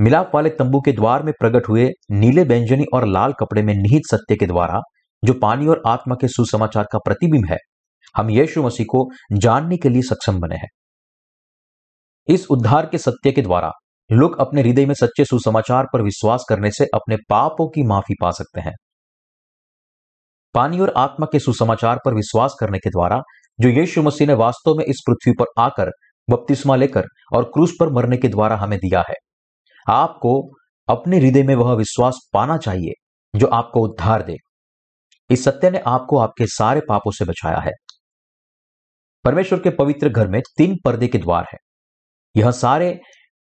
मिलाप 0.00 0.30
वाले 0.34 0.50
तंबू 0.50 0.80
के 0.80 0.92
द्वार 0.92 1.22
में 1.22 1.32
प्रकट 1.40 1.68
हुए 1.68 1.90
नीले 2.10 2.44
व्यंजनी 2.44 2.84
और 2.94 3.06
लाल 3.06 3.32
कपड़े 3.32 3.62
में 3.62 3.74
निहित 3.74 4.02
सत्य 4.10 4.36
के 4.36 4.46
द्वारा, 4.46 4.80
जो 5.24 5.34
पानी 5.34 5.66
और 5.66 5.82
आत्मा 5.86 6.14
के 6.20 6.28
सुसमाचार 6.28 6.86
का 6.92 6.98
प्रतिबिंब 6.98 7.46
है, 7.50 7.58
हम 8.16 8.30
यीशु 8.30 8.62
मसीह 8.62 8.86
को 8.88 9.10
जानने 9.32 9.76
के 9.76 9.88
लिए 9.88 10.02
सक्षम 10.02 10.40
बने 10.40 10.56
हैं। 10.56 10.68
इस 12.28 12.46
उद्धार 12.46 12.86
के 12.86 12.98
सत्य 12.98 13.32
के 13.32 13.42
द्वारा 13.42 13.70
लोग 14.12 14.38
अपने 14.40 14.62
हृदय 14.62 14.86
में 14.86 14.94
सच्चे 14.94 15.24
सुसमाचार 15.24 15.86
पर 15.92 16.02
विश्वास 16.02 16.44
करने 16.48 16.70
से 16.70 16.86
अपने 16.94 17.16
पापों 17.30 17.68
की 17.68 17.82
माफ़ी 17.82 18.14
पा 18.20 18.30
सकते 18.30 18.60
हैं। 18.60 18.72
पानी 20.54 20.80
और 20.80 20.92
आत्मा 20.96 21.26
के 21.32 21.38
सुसमाचार 21.38 21.98
पर 22.04 22.14
विश्वास 22.14 22.56
करने 22.60 22.78
के 22.78 22.90
द्वारा 22.90 23.20
जो 23.58 23.68
यीशु 23.70 24.02
मसीह 24.02 24.26
ने 24.26 24.34
वास्तव 24.34 24.74
में 24.74 24.84
इस 24.84 25.02
पृथ्वी 25.06 25.32
पर 25.32 25.46
आकर 25.58 25.90
बपतिस्मा 26.28 26.76
लेकर 26.76 27.06
और 27.34 27.44
क्रूस 27.44 27.76
पर 27.80 27.92
मरने 27.92 28.16
के 28.16 28.28
द्वारा 28.28 28.56
हमें 28.56 28.78
दिया 28.78 29.04
है, 29.08 29.14
आपको 29.86 30.40
अपने 30.88 31.18
हृदय 31.18 31.42
में 31.42 31.54
वह 31.54 31.72
विश्वास 31.74 32.18
पाना 32.34 32.56
चाहिए 32.56 32.92
जो 33.34 33.46
आपको 33.46 33.80
उद्धार 33.80 34.22
दे। 34.22 34.36
इस 35.30 35.44
सत्य 35.44 35.70
ने 35.70 35.78
आपको 35.86 36.18
आपके 36.18 36.46
सारे 36.48 36.80
पापों 36.88 37.10
से 37.10 37.24
बचाया 37.24 37.58
है। 37.60 37.72
परमेश्वर 39.24 39.58
के 39.58 39.70
पवित्र 39.70 40.08
घर 40.08 40.28
में 40.28 40.40
तीन 40.56 40.76
पर्दे 40.84 41.08
के 41.08 41.18
द्वार 41.18 41.46
है। 41.52 41.58
यह 42.36 42.50
सारे 42.50 42.98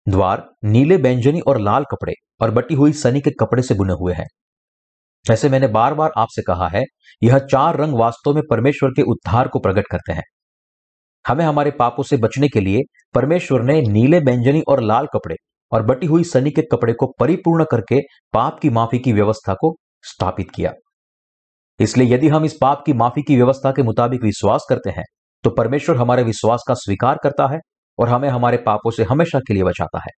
द्वार 0.07 0.43
नीले 0.65 0.97
बैंजनी 0.99 1.41
और 1.41 1.61
लाल 1.61 1.85
कपड़े 1.85 2.13
और 2.41 2.51
बटी 2.51 2.75
हुई 2.75 2.93
सनी 2.93 3.21
के 3.21 3.31
कपड़े 3.31 3.63
से 3.63 3.75
बुने 3.75 3.93
हुए 3.93 4.15
हैं। 4.15 4.27
जैसे 5.27 5.49
मैंने 5.49 5.67
बार 5.69 5.95
बार 5.95 6.11
आपसे 6.17 6.43
कहा 6.43 6.69
है, 6.69 6.83
यह 7.23 7.39
चार 7.41 7.77
रंग 7.77 7.95
वास्तव 7.95 8.35
में 8.35 8.43
परमेश्वर 8.51 8.91
के 8.91 9.03
उद्धार 9.03 9.49
को 9.49 9.59
प्रकट 9.59 9.87
करते 9.91 10.13
हैं। 10.13 10.25
हमें 11.25 11.45
हमारे 11.45 11.71
पापों 11.71 12.03
से 12.03 12.17
बचने 12.17 12.49
के 12.49 12.61
लिए 12.61 12.83
परमेश्वर 13.15 13.63
ने 13.63 13.81
नीले 13.83 14.21
बैंजनी 14.21 14.61
और 14.61 14.81
लाल 14.81 15.07
कपड़े 15.07 15.37
और 15.73 15.83
बटी 15.83 16.07
हुई 16.07 16.25
सनी 16.25 16.51
के 16.51 16.63
कपड़े 16.63 16.93
को 16.93 17.07
परिपूर्ण 17.21 17.65
करके 17.65 18.01
पाप 18.35 18.59
की 18.61 18.71
माफ़ी 18.71 18.99
की 18.99 19.13
व्यवस्था 19.13 19.55
को 19.55 19.75
स्थापित 20.05 20.51
किया। 20.51 20.73
इसलिए 21.81 22.15
यदि 22.15 22.29
हम 22.29 22.45
इस 22.45 22.57
पाप 22.61 22.83
की 22.87 22.93
माफ़ी 22.93 23.23
की 23.23 23.37
व्यवस्था 23.37 23.71
के 23.73 23.83
मुताबिक 23.83 24.23
विश्वास 24.23 24.67
करते 24.69 24.91
हैं 24.91 25.05
तो 25.45 25.51
परमेश्वर 25.51 25.97
हमारे 25.97 26.23
विश्वास 26.23 26.65
का 26.69 26.75
स्वीकार 26.75 27.19
करता 27.23 27.47
है 27.47 27.59
और 27.99 28.09
हमें 28.09 28.29
हमारे 28.29 28.57
पापों 28.57 28.91
से 28.91 29.05
हमेशा 29.05 29.41
के 29.41 29.55
लिए 29.55 29.63
बचाता 29.63 29.99
है। 29.99 30.11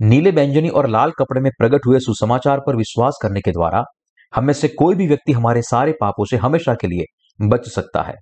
नीले 0.00 0.32
बैंजनी 0.32 0.68
और 0.68 0.88
लाल 0.88 1.10
कपड़े 1.10 1.40
में 1.40 1.50
प्रकट 1.58 1.80
हुए 1.86 1.98
सुसमाचार 1.98 2.60
पर 2.60 2.76
विश्वास 2.76 3.18
करने 3.22 3.40
के 3.40 3.50
द्वारा 3.50 3.84
हम 4.34 4.44
में 4.44 4.54
से 4.54 4.68
कोई 4.68 4.94
भी 4.94 5.08
व्यक्ति 5.08 5.32
हमारे 5.32 5.62
सारे 5.62 5.92
पापों 5.92 6.24
से 6.24 6.36
हमेशा 6.36 6.74
के 6.74 6.86
लिए 6.86 7.04
बच 7.46 7.68
सकता 7.68 8.02
है। 8.02 8.14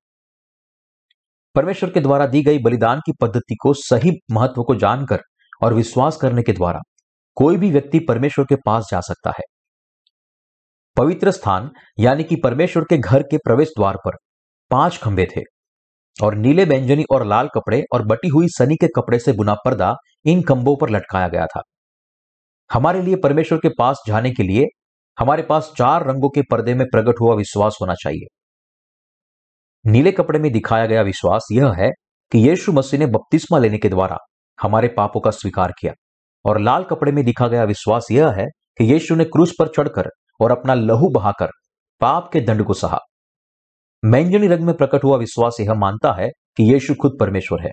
परमेश्वर 1.55 1.91
के 1.91 2.01
द्वारा 2.01 2.27
दी 2.27 2.43
गई 2.43 2.59
बलिदान 2.59 3.01
की 3.07 3.13
पद्धति 3.21 3.55
को 3.55 3.75
सही 3.75 4.11
महत्व 4.31 4.63
को 4.63 4.75
जानकर 4.75 5.21
और 5.63 5.75
विश्वास 5.75 6.17
करने 6.17 6.43
के 6.43 6.53
द्वारा 6.53 6.81
कोई 7.37 7.57
भी 7.57 7.71
व्यक्ति 7.71 7.99
परमेश्वर 7.99 8.45
के 8.45 8.57
पास 8.67 8.89
जा 8.91 9.01
सकता 9.01 9.31
है। 9.31 9.45
पवित्र 10.97 11.31
स्थान 11.31 11.71
यानी 11.99 12.25
कि 12.25 12.37
परमेश्वर 12.37 12.85
के 12.85 12.99
घर 12.99 13.23
के 13.23 13.39
प्रवेश 13.39 13.69
द्वार 13.69 13.97
पर 13.97 14.17
पाँच 14.71 14.99
खंभे 14.99 15.29
थे। 15.37 15.41
और 16.23 16.35
नीले 16.35 16.65
व्यंजनी 16.65 17.05
और 17.11 17.27
लाल 17.27 17.49
कपड़े 17.49 17.83
और 17.93 18.07
बटी 18.07 18.29
हुई 18.29 18.49
सनी 18.49 18.77
के 18.77 18.87
कपड़े 18.87 19.19
से 19.19 19.33
बुना 19.33 19.55
पर्दा 19.55 19.95
इन 20.25 20.43
खंभों 20.43 20.77
पर 20.77 20.91
लटकाया 20.91 21.29
गया 21.29 21.47
था। 21.47 21.63
हमारे 22.73 23.03
लिए 23.03 23.17
परमेश्वर 23.17 23.59
के 23.59 23.69
पास 23.69 24.03
जाने 24.07 24.31
के 24.31 24.43
लिए 24.43 24.65
हमारे 25.19 25.43
पास 25.43 25.73
चार 25.77 26.07
रंगों 26.07 26.29
के 26.29 26.43
पर्दे 26.43 26.75
में 26.75 26.87
प्रकट 26.87 27.21
हुआ 27.21 27.35
विश्वास 27.35 27.79
होना 27.81 27.95
चाहिए। 27.95 28.27
नीले 29.91 30.13
कपड़े 30.13 30.39
में 30.39 30.53
दिखाया 30.53 30.87
गया 30.87 31.03
विश्वास 31.03 31.47
यह 31.53 31.73
है 31.73 31.91
कि 32.33 32.39
यीशु 32.39 32.73
मसीह 32.73 33.01
ने 33.01 33.07
बपतिस्मा 33.07 33.59
लेने 33.59 33.79
के 33.79 33.89
द्वारा 33.89 34.17
हमारे 34.61 34.89
पापों 34.89 35.21
का 35.21 35.31
स्वीकार 35.31 35.73
किया 35.81 35.93
और 36.45 36.61
लाल 36.61 36.85
कपड़े 36.85 37.13
में 37.13 37.25
दिखा 37.25 37.49
गया 37.49 37.65
विश्वास 37.65 38.07
यह 38.11 38.31
है 38.31 38.47
कि 38.79 38.93
यीशु 38.93 39.15
ने 39.15 39.25
क्रूस 39.25 39.53
पर 39.59 39.69
चढ़कर 39.69 40.09
और 40.41 40.51
अपना 40.51 40.75
लहू 40.75 41.09
बहाकर 41.09 41.49
पाप 42.01 42.31
के 42.33 42.41
दंड 42.41 42.65
को 42.65 42.75
सहा। 42.75 42.99
मैंजनी 44.05 44.47
रंग 44.47 44.61
में 44.61 44.77
प्रकट 44.77 45.05
हुआ 45.05 45.17
विश्वास 45.17 45.57
यह 45.61 45.75
मानता 45.75 46.13
है 46.13 46.29
कि 46.29 46.73
यीशु 46.73 46.95
खुद 46.95 47.17
परमेश्वर 47.21 47.63
है। 47.63 47.71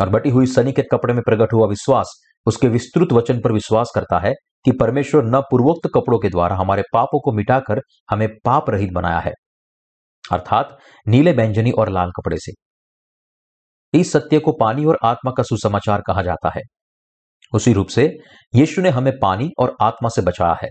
और 0.00 0.08
बटी 0.08 0.30
हुई 0.30 0.46
सनी 0.46 0.72
के 0.72 0.82
कपड़े 0.82 1.14
में 1.14 1.22
प्रकट 1.22 1.52
हुआ 1.52 1.66
विश्वास, 1.66 2.20
उसके 2.46 2.68
विस्तृत 2.68 3.12
वचन 3.12 3.40
पर 3.40 3.52
विश्वास 3.52 3.92
करता 3.94 4.18
है 4.18 4.32
कि 4.64 4.72
परमेश्वर 4.72 5.22
न 5.24 5.40
पूर्वोक्त 5.40 5.90
कपड़ों 5.94 6.18
के 6.18 6.28
द्वारा 6.28 6.56
हमारे 6.56 6.82
पापों 6.92 7.20
को 7.20 7.32
मिटाकर 7.32 7.80
हमें 8.10 8.28
पाप 8.44 8.70
रहित 8.70 8.90
बनाया 8.92 9.18
है। 9.18 9.32
अर्थात 10.32 10.78
नीले 11.08 11.32
बैंजनी 11.32 11.70
और 11.70 11.88
लाल 11.88 12.10
कपड़े 12.10 12.36
से। 12.40 12.52
इस 13.98 14.12
सत्य 14.12 14.38
को 14.38 14.52
पानी 14.52 14.84
और 14.84 14.98
आत्मा 15.04 15.32
का 15.36 15.42
सुसमाचार 15.42 16.02
कहा 16.06 16.22
जाता 16.22 16.50
है। 16.56 16.62
उसी 17.54 17.72
रूप 17.72 17.86
से 17.86 18.12
यीशु 18.54 18.82
ने 18.82 18.88
हमें 18.88 19.12
पानी 19.22 19.50
और 19.58 19.76
आत्मा 19.80 20.08
से 20.08 20.22
बचाया 20.22 20.56
है। 20.62 20.68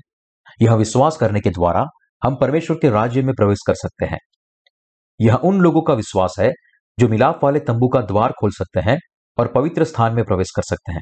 यह 0.62 0.74
विश्वास 0.74 1.18
करने 1.18 1.40
के 1.40 1.50
द्वारा 1.50 1.86
हम 2.24 2.36
परमेश्वर 2.36 2.78
के 2.82 2.90
राज्य 2.90 3.22
में 3.22 3.34
प्रवेश 3.38 3.58
कर 3.68 3.74
सकते 3.74 4.06
हैं। 4.06 4.20
यह 5.22 5.36
उन 5.36 5.60
लोगों 5.60 5.82
का 5.82 5.94
विश्वास 5.94 6.36
है, 6.40 6.52
जो 7.00 7.08
मिलाप 7.08 7.44
वाले 7.44 7.60
तंबू 7.60 7.88
का 7.88 8.02
द्वार 8.02 8.32
खोल 8.32 8.52
सकते 8.52 8.80
हैं 8.80 8.98
और 9.38 9.48
पवित्र 9.48 9.84
स्थान 9.84 10.14
में 10.14 10.24
प्रवेश 10.26 10.52
कर 10.56 10.62
सकते 10.62 10.92
हैं। 10.92 11.02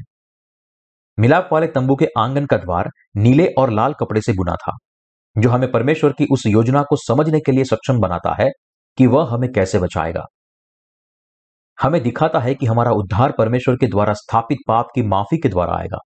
मिलाप 1.20 1.50
वाले 1.54 1.68
तंबू 1.68 1.96
के 1.96 2.08
आँगन 2.18 2.46
का 2.46 2.58
द्वार 2.58 2.90
नीले 3.18 3.48
और 3.58 3.72
लाल 3.72 3.94
कपड़े 3.94 4.22
से 4.22 4.34
बुना 4.34 4.56
था, 4.56 4.72
जो 5.38 5.50
हमें 5.50 5.72
परमेश्वर 5.72 6.12
की 6.12 6.26
उस 6.32 6.46
योजना 6.46 6.84
को 6.84 6.96
समझने 6.96 7.40
के 7.40 7.52
लिए 7.52 7.64
सक्षम 7.64 8.00
बनाता 8.00 8.36
है 8.44 8.50
कि 8.98 9.08
वह 9.08 9.34
हमें 9.34 9.52
कैसे 9.52 9.80
बचाएगा। 9.80 10.26
हमें 11.82 12.04
दिखाता 12.04 12.40
है 12.40 12.56
कि 12.56 12.66
हमारा 12.66 12.92
उद्धार 12.92 13.32
परमेश्वर 13.32 13.76
के 13.76 13.88
द्वारा 13.88 14.14
स्थापित 14.14 14.58
पाप 14.68 14.88
की 14.96 15.02
माफ़ी 15.02 15.38
के 15.38 15.50
द्वारा 15.50 15.74
आएगा। 15.74 15.98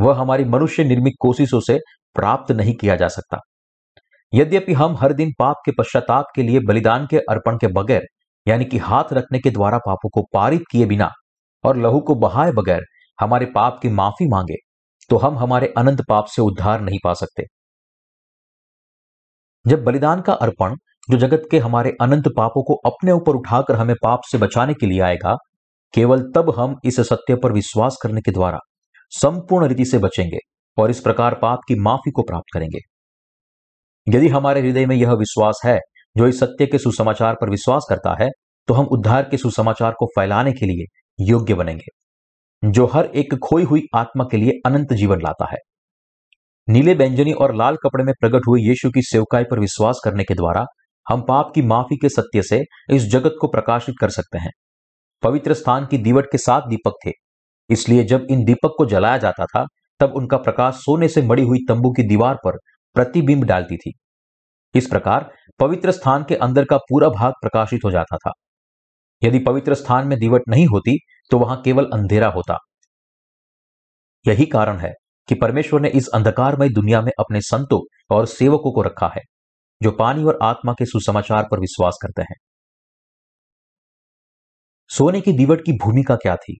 वह 0.00 0.16
हमारी 0.16 0.44
मनुष्य 0.44 0.84
निर्मित 0.84 1.12
कोशिशों 1.20 1.60
से 1.60 1.78
प्राप्त 2.14 2.52
नहीं 2.52 2.74
किया 2.74 2.96
जा 2.96 3.08
सकता। 3.08 3.38
यद्यपि 4.32 4.72
हम 4.72 4.96
हर 4.96 5.12
दिन 5.12 5.32
पाप 5.38 5.56
के 5.66 5.72
पश्चाताप 5.72 6.26
के 6.36 6.42
लिए 6.42 6.60
बलिदान 6.60 7.06
के 7.06 7.18
अर्पण 7.30 7.56
के 7.56 7.66
बगैर, 7.72 8.02
यानी 8.46 8.64
कि 8.64 8.78
हाथ 8.80 9.12
रखने 9.12 9.38
के 9.38 9.50
द्वारा 9.50 9.78
पापों 9.78 10.08
को 10.08 10.22
पारित 10.32 10.62
किए 10.70 10.86
बिना 10.86 11.10
और 11.64 11.76
लहू 11.76 12.00
को 12.00 12.14
बहाए 12.14 12.52
बगैर 12.52 12.84
हमारे 13.18 13.46
पाप 13.46 13.78
की 13.82 13.88
माफ़ी 13.90 14.28
मांगे 14.28 14.54
तो 15.10 15.16
हम 15.16 15.36
हमारे 15.38 15.66
अनंत 15.78 16.00
पाप 16.08 16.26
से 16.26 16.42
उद्धार 16.42 16.80
नहीं 16.80 16.98
पा 17.04 17.12
सकते। 17.14 17.42
जब 19.64 19.82
बलिदान 19.84 20.20
का 20.20 20.32
अर्पण 20.34 20.76
जो 21.08 21.18
जगत 21.18 21.42
के 21.50 21.58
हमारे 21.58 21.92
अनंत 22.00 22.28
पापों 22.36 22.62
को 22.62 22.74
अपने 22.86 23.12
ऊपर 23.12 23.36
उठाकर 23.36 23.74
हमें 23.74 23.94
पाप 24.02 24.20
से 24.30 24.38
बचाने 24.38 24.74
के 24.74 24.86
लिए 24.86 25.00
आएगा, 25.00 25.34
केवल 25.94 26.22
तब 26.34 26.54
हम 26.58 26.76
इस 26.84 27.00
सत्य 27.00 27.36
पर 27.36 27.52
विश्वास 27.52 27.98
करने 28.02 28.20
के 28.20 28.32
द्वारा 28.32 28.58
संपूर्ण 29.12 29.66
रीति 29.68 29.84
से 29.84 29.98
बचेंगे 29.98 30.38
और 30.78 30.90
इस 30.90 31.00
प्रकार 31.00 31.34
पाप 31.34 31.60
की 31.68 31.74
माफ़ी 31.80 32.10
को 32.10 32.22
प्राप्त 32.22 32.54
करेंगे। 32.54 32.78
यदि 34.06 34.28
हमारे 34.28 34.60
हृदय 34.60 34.86
में 34.86 34.94
यह 34.96 35.12
विश्वास 35.14 35.60
है 35.64 35.78
जो 36.16 36.26
इस 36.26 36.40
सत्य 36.40 36.66
के 36.66 36.78
सुसमाचार 36.78 37.34
पर 37.34 37.50
विश्वास 37.50 37.86
करता 37.88 38.14
है 38.22 38.28
तो 38.68 38.74
हम 38.74 38.86
उद्धार 38.92 39.22
के 39.22 39.36
सुसमाचार 39.36 39.92
को 39.92 40.06
फैलाने 40.16 40.52
के 40.52 40.66
लिए 40.66 40.84
योग्य 41.18 41.54
बनेंगे, 41.54 41.86
जो 42.62 42.86
हर 42.86 43.06
एक 43.06 43.34
खोई 43.44 43.64
हुई 43.64 43.82
आत्मा 43.96 44.24
के 44.30 44.36
लिए 44.36 44.60
अनंत 44.66 44.92
जीवन 44.92 45.20
लाता 45.20 45.50
है। 45.50 45.58
नीले 46.68 46.94
व्यंजनी 46.94 47.32
और 47.34 47.54
लाल 47.54 47.76
कपड़े 47.76 48.04
में 48.04 48.12
प्रकट 48.20 48.46
हुए 48.48 48.60
यीशु 48.60 48.90
की 48.90 49.02
सेवकाई 49.02 49.44
पर 49.44 49.60
विश्वास 49.60 50.00
करने 50.04 50.24
के 50.24 50.34
द्वारा 50.34 50.64
हम 51.06 51.22
पाप 51.22 51.50
की 51.54 51.62
माफ़ी 51.62 51.96
के 51.96 52.08
सत्य 52.08 52.42
से 52.42 52.62
इस 52.90 53.06
जगत 53.12 53.36
को 53.40 53.48
प्रकाशित 53.48 53.94
कर 54.00 54.10
सकते 54.10 54.38
हैं। 54.38 54.50
पवित्र 55.22 55.54
स्थान 55.54 55.86
की 55.86 55.98
दीवट 55.98 56.26
के 56.32 56.38
साथ 56.38 56.68
दीपक 56.68 56.92
थे, 57.06 57.10
इसलिए 57.70 58.04
जब 58.04 58.26
इन 58.30 58.44
दीपक 58.44 58.74
को 58.78 58.86
जलाया 58.86 59.18
जाता 59.18 59.46
था, 59.46 59.64
तब 60.00 60.12
उनका 60.16 60.36
प्रकाश 60.36 60.74
सोने 60.74 61.08
से 61.08 61.22
मड़ी 61.22 61.42
हुई 61.42 61.58
तंबू 61.68 61.90
की 61.92 62.02
दीवार 62.02 62.34
पर 62.36 62.58
प्रतिबिंब 62.96 63.44
डालती 63.44 63.76
थी। 63.76 63.92
इस 64.74 64.86
प्रकार 64.86 65.30
पवित्र 65.60 65.92
स्थान 65.92 66.24
के 66.24 66.36
अंदर 66.36 66.64
का 66.64 66.76
पूरा 66.78 67.08
भाग 67.08 67.32
प्रकाशित 67.42 67.80
हो 67.84 67.90
जाता 67.90 68.16
था। 68.16 68.32
यदि 69.22 69.38
पवित्र 69.38 69.74
स्थान 69.74 70.06
में 70.08 70.18
दीवट 70.18 70.42
नहीं 70.48 70.66
होती 70.66 70.98
तो 71.30 71.38
वहाँ 71.38 71.60
केवल 71.62 71.84
अंधेरा 71.84 72.28
होता। 72.28 72.56
यही 74.24 74.46
कारण 74.46 74.78
है 74.78 74.92
कि 75.28 75.34
परमेश्वर 75.34 75.80
ने 75.80 75.88
इस 75.88 76.08
अंधकारमय 76.08 76.68
दुनिया 76.68 77.00
में 77.00 77.12
अपने 77.20 77.40
संतों 77.40 77.80
और 78.16 78.26
सेवकों 78.26 78.72
को 78.72 78.82
रखा 78.82 79.10
है, 79.16 79.22
जो 79.80 79.90
पानी 79.90 80.24
और 80.24 80.38
आत्मा 80.42 80.72
के 80.72 80.86
सुसमाचार 80.86 81.44
पर 81.50 81.60
विश्वास 81.60 81.98
करते 82.02 82.22
हैं। 82.22 82.36
सोने 84.90 85.20
की 85.20 85.32
दीवट 85.32 85.64
की 85.66 85.72
भूमिका 85.72 86.16
क्या 86.16 86.36
थी? 86.36 86.58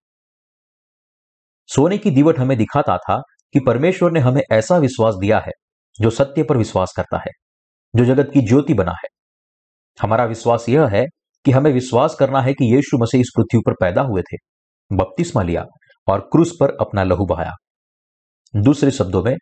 सोने 1.69 1.99
की 1.99 2.11
दीवट 2.11 2.39
हमें 2.39 2.57
दिखाता 2.59 2.97
था 2.99 3.21
कि 3.55 3.61
परमेश्वर 3.61 4.11
ने 4.11 4.21
हमें 4.21 4.43
ऐसा 4.53 4.77
विश्वास 4.77 5.15
दिया 5.15 5.39
है 5.39 5.53
जो 6.01 6.11
सत्य 6.11 6.43
पर 6.43 6.57
विश्वास 6.57 6.93
करता 6.97 7.19
है, 7.19 7.31
जो 7.97 8.05
जगत 8.05 8.31
की 8.35 8.41
ज्योति 8.41 8.75
बना 8.75 8.93
है। 8.93 9.09
हमारा 10.03 10.25
विश्वास 10.25 10.69
यह 10.69 10.87
है 10.87 11.07
कि 11.45 11.51
हमें 11.51 11.73
विश्वास 11.73 12.15
करना 12.15 12.41
है 12.41 12.55
कि 12.55 12.75
यीशु 12.75 12.99
मसीह 12.99 13.21
इस 13.21 13.31
पृथ्वी 13.37 13.61
पर 13.67 13.73
पैदा 13.73 14.03
हुए 14.03 14.23
थे, 14.23 14.37
बपतिस्मा 14.93 15.43
लिया 15.43 15.65
और 16.09 16.21
क्रूस 16.21 16.57
पर 16.61 16.77
अपना 16.81 17.03
लहू 17.03 17.27
बहाया। 17.27 17.53
दूसरे 18.57 18.91
शब्दों 18.91 19.23
में, 19.23 19.37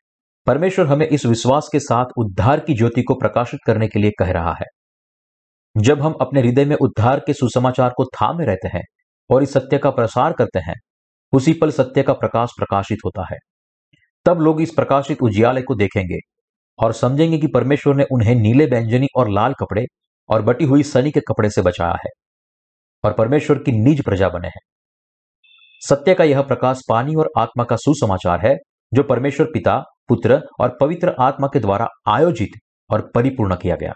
परमेश्वर 0.47 0.87
हमें 0.87 1.09
इस 1.09 1.27
विश्वास 1.27 1.69
के 1.73 1.81
साथ 1.81 2.05
उद्धार 2.17 2.61
की 2.61 2.75
ज्योति 2.75 3.03
को 3.03 3.15
प्रकाशित 3.15 3.61
करने 3.67 3.89
के 3.89 3.99
लिए 3.99 4.11
कह 4.19 4.31
रहा 4.33 4.53
है। 4.53 4.67
जब 5.77 6.03
हम 6.03 6.15
अपने 6.21 6.41
हृदय 6.41 6.65
में 6.65 6.77
उद्धार 6.77 7.21
के 7.21 7.33
सुसमाचार 7.33 7.91
को 7.97 8.05
थामे 8.05 8.47
रहते 8.47 8.69
हैं 8.69 8.83
और 9.31 9.43
इस 9.43 9.53
सत्य 9.53 9.79
का 9.79 9.91
प्रसार 9.91 10.33
करते 10.33 10.59
हैं, 10.59 10.75
उसी 11.33 11.53
पल 11.53 11.71
सत्य 11.71 12.03
का 12.03 12.13
प्रकाश 12.13 12.49
प्रकाशित 12.59 12.99
होता 13.05 13.25
है। 13.33 13.37
तब 14.25 14.41
लोग 14.41 14.61
इस 14.61 14.71
प्रकाशित 14.71 15.23
उजियाले 15.23 15.63
को 15.63 15.75
देखेंगे 15.75 16.19
और 16.81 16.93
समझेंगे 16.93 17.39
कि 17.39 17.47
परमेश्वर 17.47 17.95
ने 17.95 18.05
उन्हें 18.13 18.35
नीले 18.35 18.67
व्यंजनी 18.67 19.07
और 19.17 19.31
लाल 19.31 19.55
कपड़े 19.55 19.85
और 20.29 20.43
बटी 20.43 20.65
हुई 20.65 20.83
सनी 20.83 21.11
के 21.11 21.21
कपड़े 21.21 21.51
से 21.51 21.63
बचाया 21.63 21.93
है 21.93 22.11
और 23.05 23.13
परमेश्वर 23.13 23.59
की 23.59 23.73
निज 23.73 24.05
प्रजा 24.05 24.29
बने 24.29 24.49
हैं। 24.49 24.61
सत्य 25.89 26.15
का 26.15 26.25
यह 26.25 26.43
प्रकाश 26.43 26.81
पानी 26.89 27.15
और 27.15 27.31
आत्मा 27.39 27.65
का 27.65 27.77
सुसमाचार 27.77 28.47
है, 28.47 28.57
जो 28.95 29.03
परमेश्वर 29.03 29.47
पिता, 29.47 29.85
पुत्र 30.09 30.43
और 30.61 30.77
पवित्र 30.81 31.15
आत्मा 31.21 31.47
के 31.47 31.61
द्वारा 31.61 31.87
आयोजित 32.09 32.51
और 32.91 33.11
परिपूर्ण 33.15 33.57
किया 33.57 33.77
गया। 33.77 33.93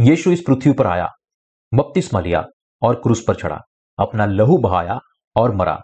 यीशु 0.00 0.32
इस 0.32 0.42
पृथ्वी 0.46 0.72
पर 0.72 0.86
आया, 0.86 1.08
बपतिस्मा 1.74 2.20
लिया 2.20 2.44
और 2.82 2.94
क्रूस 2.94 3.24
पर 3.28 3.34
चढ़ा, 3.34 3.58
अपना 3.98 4.26
लहू 4.26 4.58
बहाया 4.58 4.98
और 5.36 5.54
मरा, 5.54 5.78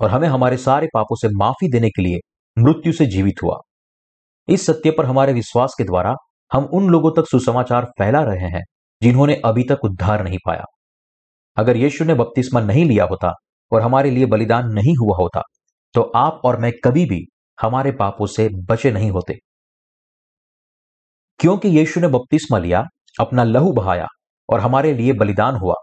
और 0.00 0.10
हमें 0.10 0.28
हमारे 0.28 0.56
सारे 0.56 0.88
पापों 0.94 1.16
से 1.16 1.28
माफ़ी 1.28 1.68
देने 1.70 1.88
के 1.90 2.02
लिए 2.02 2.18
मृत्यु 2.58 2.92
से 2.92 3.06
जीवित 3.06 3.34
हुआ। 3.42 3.56
इस 4.48 4.66
सत्य 4.66 4.90
पर 4.90 5.06
हमारे 5.06 5.32
विश्वास 5.32 5.74
के 5.78 5.84
द्वारा 5.84 6.14
हम 6.50 6.64
उन 6.74 6.88
लोगों 6.88 7.10
तक 7.12 7.28
सुसमाचार 7.28 7.84
फैला 7.98 8.22
रहे 8.22 8.48
हैं, 8.48 8.62
जिन्होंने 9.02 9.34
अभी 9.44 9.64
तक 9.64 9.84
उद्धार 9.84 10.24
नहीं 10.24 10.38
पाया। 10.46 10.64
अगर 11.56 11.76
यीशु 11.76 12.04
ने 12.04 12.14
बपतिस्मा 12.14 12.60
नहीं 12.60 12.84
लिया 12.84 13.04
होता 13.04 13.32
और 13.72 13.80
हमारे 13.80 14.10
लिए 14.10 14.26
बलिदान 14.26 14.72
नहीं 14.72 14.94
हुआ 14.96 15.16
होता 15.16 15.42
तो 15.94 16.02
आप 16.16 16.40
और 16.44 16.58
मैं 16.60 16.72
कभी 16.84 17.04
भी 17.04 17.20
हमारे 17.58 17.92
पापों 17.92 18.26
से 18.26 18.48
बचे 18.68 18.90
नहीं 18.92 19.10
होते। 19.10 19.34
क्योंकि 21.40 21.68
यीशु 21.68 22.00
ने 22.00 22.08
बपतिस्मा 22.08 22.58
लिया, 22.58 22.82
अपना 23.20 23.44
लहू 23.44 23.72
बहाया 23.72 24.06
और 24.48 24.60
हमारे 24.60 24.92
लिए 24.94 25.12
बलिदान 25.12 25.56
हुआ, 25.56 25.74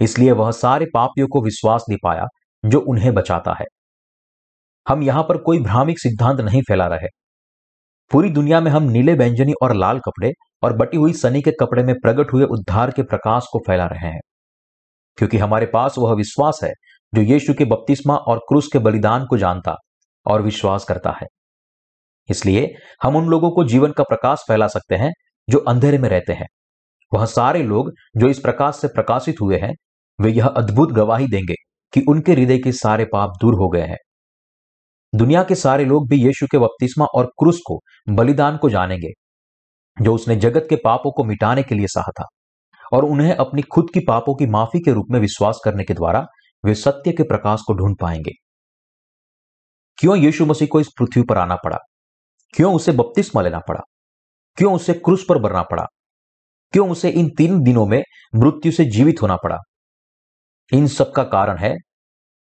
इसलिए 0.00 0.32
वह 0.32 0.50
सारे 0.50 0.86
पापियों 0.94 1.26
को 1.28 1.42
विश्वास 1.44 1.84
दे 1.90 1.96
पाया, 2.04 2.26
जो 2.64 2.80
उन्हें 2.80 3.12
बचाता 3.14 3.54
है। 3.60 3.66
हम 4.86 5.02
यहाँ 5.02 5.22
पर 5.22 5.38
कोई 5.38 5.58
भ्रामिक 5.58 5.98
सिद्धांत 5.98 6.40
नहीं 6.40 6.62
फैला 6.62 6.86
रहे। 6.86 7.08
पूरी 8.12 8.30
दुनिया 8.30 8.60
में 8.60 8.70
हम 8.70 8.82
नीले 8.82 9.14
व्यंजनी 9.14 9.52
और 9.62 9.74
लाल 9.74 9.98
कपड़े 9.98 10.32
और 10.62 10.76
बटी 10.76 10.96
हुई 10.96 11.12
सनी 11.12 11.42
के 11.42 11.50
कपड़े 11.50 11.82
में 11.82 11.94
प्रकट 11.94 12.32
हुए 12.32 12.44
उद्धार 12.44 12.90
के 12.90 13.02
प्रकाश 13.02 13.46
को 13.52 13.58
फैला 13.58 13.86
रहे 13.86 14.08
हैं। 14.08 14.20
क्योंकि 15.16 15.38
हमारे 15.38 15.66
पास 15.66 15.94
वह 15.98 16.14
विश्वास 16.14 16.60
है 16.64 16.72
जो 17.14 17.22
यीशु 17.22 17.54
के 17.54 17.64
बपतिस्मा 17.64 18.16
और 18.16 18.38
क्रूस 18.38 18.68
के 18.72 18.78
बलिदान 18.78 19.26
को 19.26 19.36
जानता 19.36 19.74
और 20.26 20.42
विश्वास 20.42 20.84
करता 20.84 21.10
है। 21.10 21.26
इसलिए 22.30 22.74
हम 23.02 23.16
उन 23.16 23.26
लोगों 23.26 23.50
को 23.50 23.64
जीवन 23.64 23.92
का 23.92 24.02
प्रकाश 24.02 24.38
फैला 24.48 24.66
सकते 24.66 24.94
हैं 24.94 25.12
जो 25.50 25.58
अंधेरे 25.58 25.98
में 25.98 26.08
रहते 26.08 26.32
हैं। 26.32 26.46
वह 27.14 27.26
सारे 27.26 27.62
लोग 27.62 27.90
जो 28.16 28.28
इस 28.28 28.38
प्रकाश 28.38 28.76
से 28.76 28.88
प्रकाशित 28.88 29.34
हुए 29.40 29.58
हैं, 29.58 29.74
वे 30.20 30.30
यह 30.30 30.46
अद्भुत 30.46 30.92
गवाही 30.92 31.26
देंगे 31.26 31.54
कि 31.92 32.04
उनके 32.08 32.32
हृदय 32.32 32.58
के 32.58 32.72
सारे 32.72 33.04
पाप 33.04 33.30
दूर 33.40 33.54
हो 33.54 33.68
गए 33.68 33.86
हैं। 33.86 33.98
दुनिया 35.14 35.42
के 35.42 35.54
सारे 35.54 35.84
लोग 35.84 36.08
भी 36.08 36.16
यीशु 36.16 36.46
के 36.46 36.58
बपतिस्मा 36.58 37.04
और 37.04 37.26
क्रूस 37.26 37.60
को, 37.66 37.80
बलिदान 38.08 38.56
को 38.56 38.70
जानेंगे, 38.70 39.08
जो 40.02 40.14
उसने 40.14 40.36
जगत 40.36 40.66
के 40.70 40.76
पापों 40.76 41.12
को 41.12 41.24
मिटाने 41.24 41.62
के 41.62 41.74
लिए 41.74 41.86
सहा 41.86 42.10
था, 42.20 42.26
और 42.92 43.04
उन्हें 43.04 43.34
अपनी 43.34 43.62
खुद 43.62 43.86
की 43.94 44.00
पापों 44.00 44.34
की 44.34 44.46
माफ़ी 44.46 44.80
के 44.80 44.92
रूप 44.92 45.06
में 45.10 45.20
विश्वास 45.20 45.60
करने 45.64 45.84
के 45.84 45.94
द्वारा 45.94 46.26
वे 46.64 46.74
सत्य 46.74 47.12
के 47.12 47.22
प्रकाश 47.22 47.60
को 47.66 47.74
ढूंढ 47.74 47.96
पाएँगे। 48.00 48.30
क्यों 49.96 50.16
यीशु 50.16 50.46
मसीह 50.46 50.68
को 50.68 50.80
इस 50.80 50.88
पृथ्वी 50.98 51.22
पर 51.22 51.38
आना 51.38 51.56
पड़ा? 51.56 51.78
क्यों 52.54 52.74
उसे 52.74 52.92
बपतिस्मा 52.92 53.42
लेना 53.42 53.58
पड़ा? 53.58 53.80
क्यों 54.56 54.74
उसे 54.74 54.94
क्रूस 54.94 55.26
पर 55.28 55.38
बरना 55.38 55.62
पड़ा? 55.62 55.84
क्यों 56.72 56.90
उसे 56.90 57.10
इन 57.10 57.30
तीन 57.38 57.62
दिनों 57.62 57.86
में 57.86 58.02
मृत्यु 58.34 58.72
से 58.72 58.84
जीवित 58.84 59.22
होना 59.22 59.36
पड़ा? 59.36 59.58
इन 60.72 60.86
सब 60.86 61.12
का 61.12 61.24
कारण 61.24 61.58
है, 61.58 61.74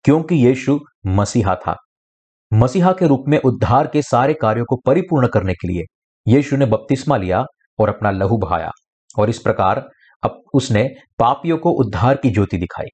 क्योंकि 0.04 0.34
यीशु 0.34 0.80
मसीहा 1.06 1.54
था। 1.54 1.76
मसीहा 2.54 2.92
के 2.92 3.06
रूप 3.06 3.24
में 3.28 3.38
उद्धार 3.38 3.86
के 3.86 4.02
सारे 4.02 4.34
कार्यों 4.34 4.64
को 4.64 4.76
परिपूर्ण 4.76 5.28
करने 5.28 5.52
के 5.52 5.68
लिए 5.68 5.82
यीशु 6.32 6.56
ने 6.56 6.66
बपतिस्मा 6.66 7.16
लिया 7.16 7.44
और 7.78 7.88
अपना 7.88 8.10
लहू 8.10 8.36
बहाया। 8.36 8.70
और 9.18 9.30
इस 9.30 9.38
प्रकार 9.38 9.88
अब 10.22 10.42
उसने 10.54 10.90
पापियों 11.18 11.58
को 11.58 11.70
उद्धार 11.70 12.16
की 12.16 12.30
ज्योति 12.30 12.58
दिखाई। 12.58 12.86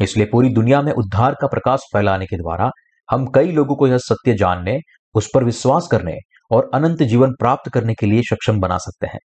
इसलिए 0.00 0.26
पूरी 0.26 0.48
दुनिया 0.48 0.82
में 0.82 0.92
उद्धार 0.92 1.34
का 1.40 1.46
प्रकाश 1.46 1.80
फैलाने 1.92 2.26
के 2.26 2.36
द्वारा 2.36 2.70
हम 3.10 3.26
कई 3.26 3.52
लोगों 3.52 3.76
को 3.76 3.88
यह 3.88 3.98
सत्य 3.98 4.34
जानने, 4.34 4.78
उस 5.14 5.30
पर 5.34 5.44
विश्वास 5.44 5.88
करने 5.90 6.16
और 6.50 6.70
अनंत 6.74 7.02
जीवन 7.02 7.30
प्राप्त 7.30 7.70
करने 7.70 7.94
के 7.94 8.06
लिए 8.06 8.22
सक्षम 8.22 8.60
बना 8.60 8.78
सकते 8.78 9.06
हैं। 9.06 9.18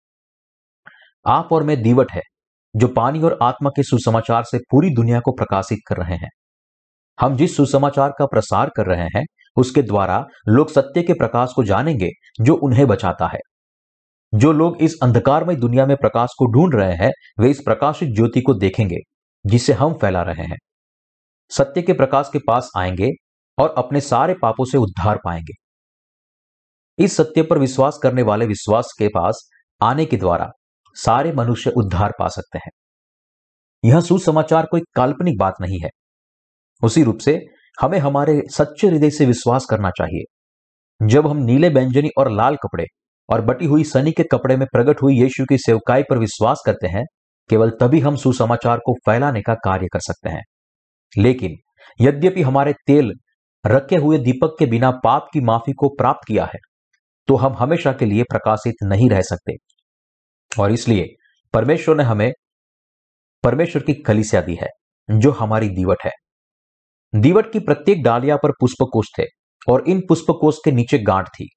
आप 1.26 1.49
और 1.52 1.62
मैं 1.62 1.83
दीवट 1.83 2.12
है, 2.12 2.23
जो 2.76 2.88
पानी 2.88 3.21
और 3.21 3.38
आत्मा 3.43 3.71
के 3.71 3.83
सुसमाचार 3.83 4.45
से 4.45 4.59
पूरी 4.59 4.90
दुनिया 4.90 5.21
को 5.21 5.33
प्रकाशित 5.33 5.78
कर 5.88 5.97
रहे 5.97 6.16
हैं। 6.16 6.31
हम 7.21 7.37
जिस 7.37 7.57
सुसमाचार 7.57 8.12
का 8.19 8.26
प्रसार 8.26 8.71
कर 8.76 8.87
रहे 8.87 9.09
हैं 9.16 9.25
उसके 9.57 9.83
द्वारा 9.83 10.27
लोग 10.49 10.71
सत्य 10.71 11.03
के 11.03 11.13
प्रकाश 11.13 11.53
को 11.57 11.65
जानेंगे, 11.65 12.11
जो 12.41 12.55
उन्हें 12.55 12.87
बचाता 12.87 13.27
है। 13.27 13.39
जो 14.35 14.53
लोग 14.53 14.77
इस 14.77 14.99
अंधकारमय 15.03 15.57
दुनिया 15.57 15.87
में 15.87 15.97
प्रकाश 15.97 16.29
को 16.39 16.53
ढूंढ 16.53 16.75
रहे 16.75 16.95
हैं, 16.95 17.13
वे 17.41 17.51
इस 17.51 17.61
प्रकाशित 17.61 18.09
ज्योति 18.09 18.40
को 18.40 18.55
देखेंगे, 18.55 18.97
जिसे 19.47 19.73
हम 19.73 19.95
फैला 19.95 20.23
रहे 20.23 20.45
हैं। 20.45 20.57
सत्य 21.51 21.83
के 21.83 21.93
प्रकाश 21.93 22.31
के 22.33 22.38
पास 22.38 22.71
आएँगे 22.77 23.11
और 23.59 23.75
अपने 23.79 24.01
सारे 24.01 24.35
पापों 24.43 24.64
से 24.64 24.79
उद्धार 24.79 25.19
पाएँगे। 25.25 25.53
इस 27.05 27.17
सत्य 27.17 27.43
पर 27.43 27.59
विश्वास 27.59 27.99
करने 28.03 28.23
वाले 28.23 28.47
विश्वास 28.47 28.95
के 28.99 29.09
पास 29.09 29.51
आने 29.83 30.05
के 30.05 30.17
द्वारा 30.17 30.51
सारे 30.95 31.33
मनुष्य 31.33 31.71
उद्धार 31.71 32.12
पा 32.19 32.29
सकते 32.29 32.59
हैं। 32.59 32.71
यह 33.85 34.01
सुसमाचार 34.01 34.67
कोई 34.67 34.81
काल्पनिक 34.95 35.38
बात 35.38 35.55
नहीं 35.61 35.81
है। 35.81 35.88
उसी 36.83 37.03
रूप 37.03 37.19
से 37.19 37.40
हमें 37.79 37.99
हमारे 37.99 38.41
सच्चे 38.49 38.89
हृदय 38.89 39.11
से 39.11 39.27
विश्वास 39.27 39.67
करना 39.71 39.91
चाहिए। 39.91 41.07
जब 41.07 41.27
हम 41.27 41.37
नीले 41.37 41.69
व्यंजनी 41.69 42.11
और 42.19 42.31
लाल 42.31 42.57
कपड़े 42.57 42.85
और 43.29 43.41
बटी 43.41 43.67
हुई 43.67 43.85
सनी 43.85 44.13
के 44.13 44.23
कपड़े 44.23 44.57
में 44.57 44.67
प्रकट 44.73 45.03
हुई 45.03 45.21
यीशु 45.21 45.45
की 45.45 45.59
सेवकाई 45.59 46.03
पर 46.03 46.19
विश्वास 46.19 46.63
करते 46.67 46.87
हैं, 46.87 47.05
केवल 47.51 47.71
तभी 47.71 48.01
हम 48.01 48.17
सुसमाचार 48.17 48.79
को 48.79 48.95
फैलाने 49.07 49.43
का 49.43 49.55
कार्य 49.55 49.87
कर 49.93 50.01
सकते 50.01 50.31
हैं। 50.31 50.43
लेकिन 51.19 51.57
यद्यपि 52.01 52.43
हमारे 52.43 52.73
तेल 52.87 53.13
रखे 53.65 53.97
हुए 53.97 54.19
दीपक 54.19 54.57
के 54.59 54.67
बिना 54.67 54.91
पाप 55.05 55.29
की 55.33 55.41
माफ़ी 55.41 55.73
को 55.73 55.89
प्राप्त 55.89 56.27
किया 56.29 56.45
है 56.45 56.59
तो 57.29 57.37
हम 57.37 57.55
हमेशा 57.55 57.93
के 57.93 58.05
लिए 58.05 58.23
प्रकाशित 58.23 58.75
नहीं 58.83 59.09
रह 59.11 59.21
सकते। 59.23 59.53
और 60.53 60.73
इसलिए 60.73 61.07
परमेश्वर 61.55 61.97
ने 61.97 62.03
हमें 62.03 62.33
परमेश्वर 63.45 63.83
की 63.83 63.95
कलिसिया 64.03 64.43
दी 64.43 64.55
है, 64.55 64.69
जो 65.09 65.31
हमारी 65.31 65.69
दीवट 65.69 66.05
है। 66.05 66.11
दीवट 67.14 67.53
की 67.53 67.59
प्रत्येक 67.59 68.03
डालिया 68.03 68.37
पर 68.37 68.50
पुष्पकोश 68.50 69.07
थे 69.18 69.24
और 69.68 69.85
इन 69.88 70.00
पुष्पकोश 70.00 70.59
के 70.64 70.70
नीचे 70.72 70.98
गांठ 70.98 71.29
थी। 71.29 71.48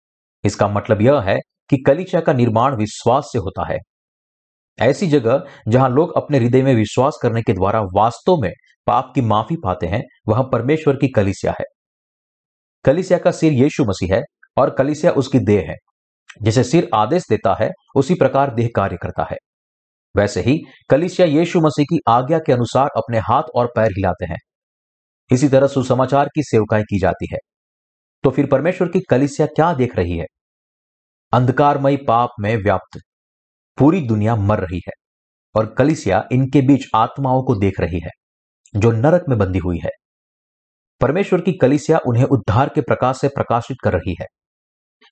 इसका 0.44 0.68
मतलब 0.68 1.02
यह 1.02 1.20
है 1.22 1.38
कि 1.70 1.78
कलिचा 1.78 2.20
का 2.20 2.34
निर्माण 2.34 2.76
विश्वास 2.76 3.30
से 3.34 3.40
होता 3.40 3.66
है। 3.68 3.78
ऐसी 4.80 5.08
जगह 5.08 5.44
जहाँ 5.68 5.90
लोग 5.90 6.16
अपने 6.18 6.38
हृदय 6.38 6.62
में 6.62 6.74
विश्वास 6.76 7.18
करने 7.22 7.42
के 7.42 7.54
द्वारा 7.54 7.82
वास्तव 7.96 8.42
में 8.42 8.52
पाप 8.88 9.12
की 9.16 9.22
माफ़ी 9.22 9.56
पाते 9.56 9.88
हैं, 9.88 10.02
वह 10.28 10.42
परमेश्वर 10.42 10.96
की 10.96 11.08
कलिसिया 11.08 11.54
है। 11.60 11.66
कलिसिया 12.86 13.20
का 13.20 13.32
सिर 13.32 13.54
यीशु 13.54 13.84
मसीह 13.84 14.16
है 14.16 14.22
और 14.58 14.70
कलिसिया 14.70 15.12
उसकी 15.12 15.40
देह 15.40 15.64
है, 15.70 15.76
जैसे 16.42 16.64
सिर 16.64 16.90
आदेश 16.96 17.24
देता 17.30 17.56
है, 17.62 17.70
उसी 17.96 18.16
प्रकार 18.16 18.54
देह 18.54 18.70
कार्य 18.76 18.98
करता 19.02 19.28
है। 19.32 19.38
वैसे 20.16 20.42
ही 20.42 20.60
कलिसिया 20.90 21.28
यीशु 21.28 21.60
मसीह 21.60 21.86
की 21.86 22.00
आज्ञा 22.10 22.40
के 22.40 22.54
अनुसार 22.54 22.90
अपने 22.98 23.20
हाथ 23.20 23.50
और 23.56 23.72
पैर 23.76 23.92
हिलाते 23.92 24.26
हैं। 24.26 24.38
इसी 25.32 25.50
तरह 25.50 25.68
सुसमाचार 25.68 26.30
की 26.36 26.44
सेवकाएँ 26.44 26.84
की 26.84 27.00
जाती 27.00 27.28
है। 27.32 27.38
तो 28.24 28.30
फिर 28.30 28.48
परमेश्वर 28.48 28.88
की 28.88 29.00
कलिसिया 29.10 29.48
क्या 29.48 29.74
देख 29.74 29.96
रही 29.96 30.18
है? 30.18 30.26
अंधकारमयी 31.34 31.98
पाप 31.98 32.30
में 32.40 32.56
व्याप्त। 32.58 33.00
पूरी 33.78 34.02
दुनिया 34.02 34.36
मर 34.36 34.60
रही 34.60 34.82
है 34.88 34.92
और 35.56 35.76
कलिसिया 35.78 36.24
इनके 36.32 36.62
बीच 36.62 36.86
आत्माओं 36.96 37.44
को 37.44 37.56
देख 37.56 37.80
रही 37.80 38.00
है, 38.00 38.10
जो 38.76 38.92
नरक 38.92 39.26
में 39.30 39.38
बंधी 39.38 39.60
हुई 39.60 39.80
है। 39.80 39.90
परमेश्वर 41.02 41.42
की 41.42 41.54
कलिसिया 41.54 42.00
उन्हें 42.08 42.24
उद्धार 42.24 42.70
के 42.76 42.82
प्रकाश 42.82 43.22
से 43.22 43.28
प्रकाशित 43.28 43.78
कर 43.84 43.94
रही 43.94 44.16
है। 44.22 44.26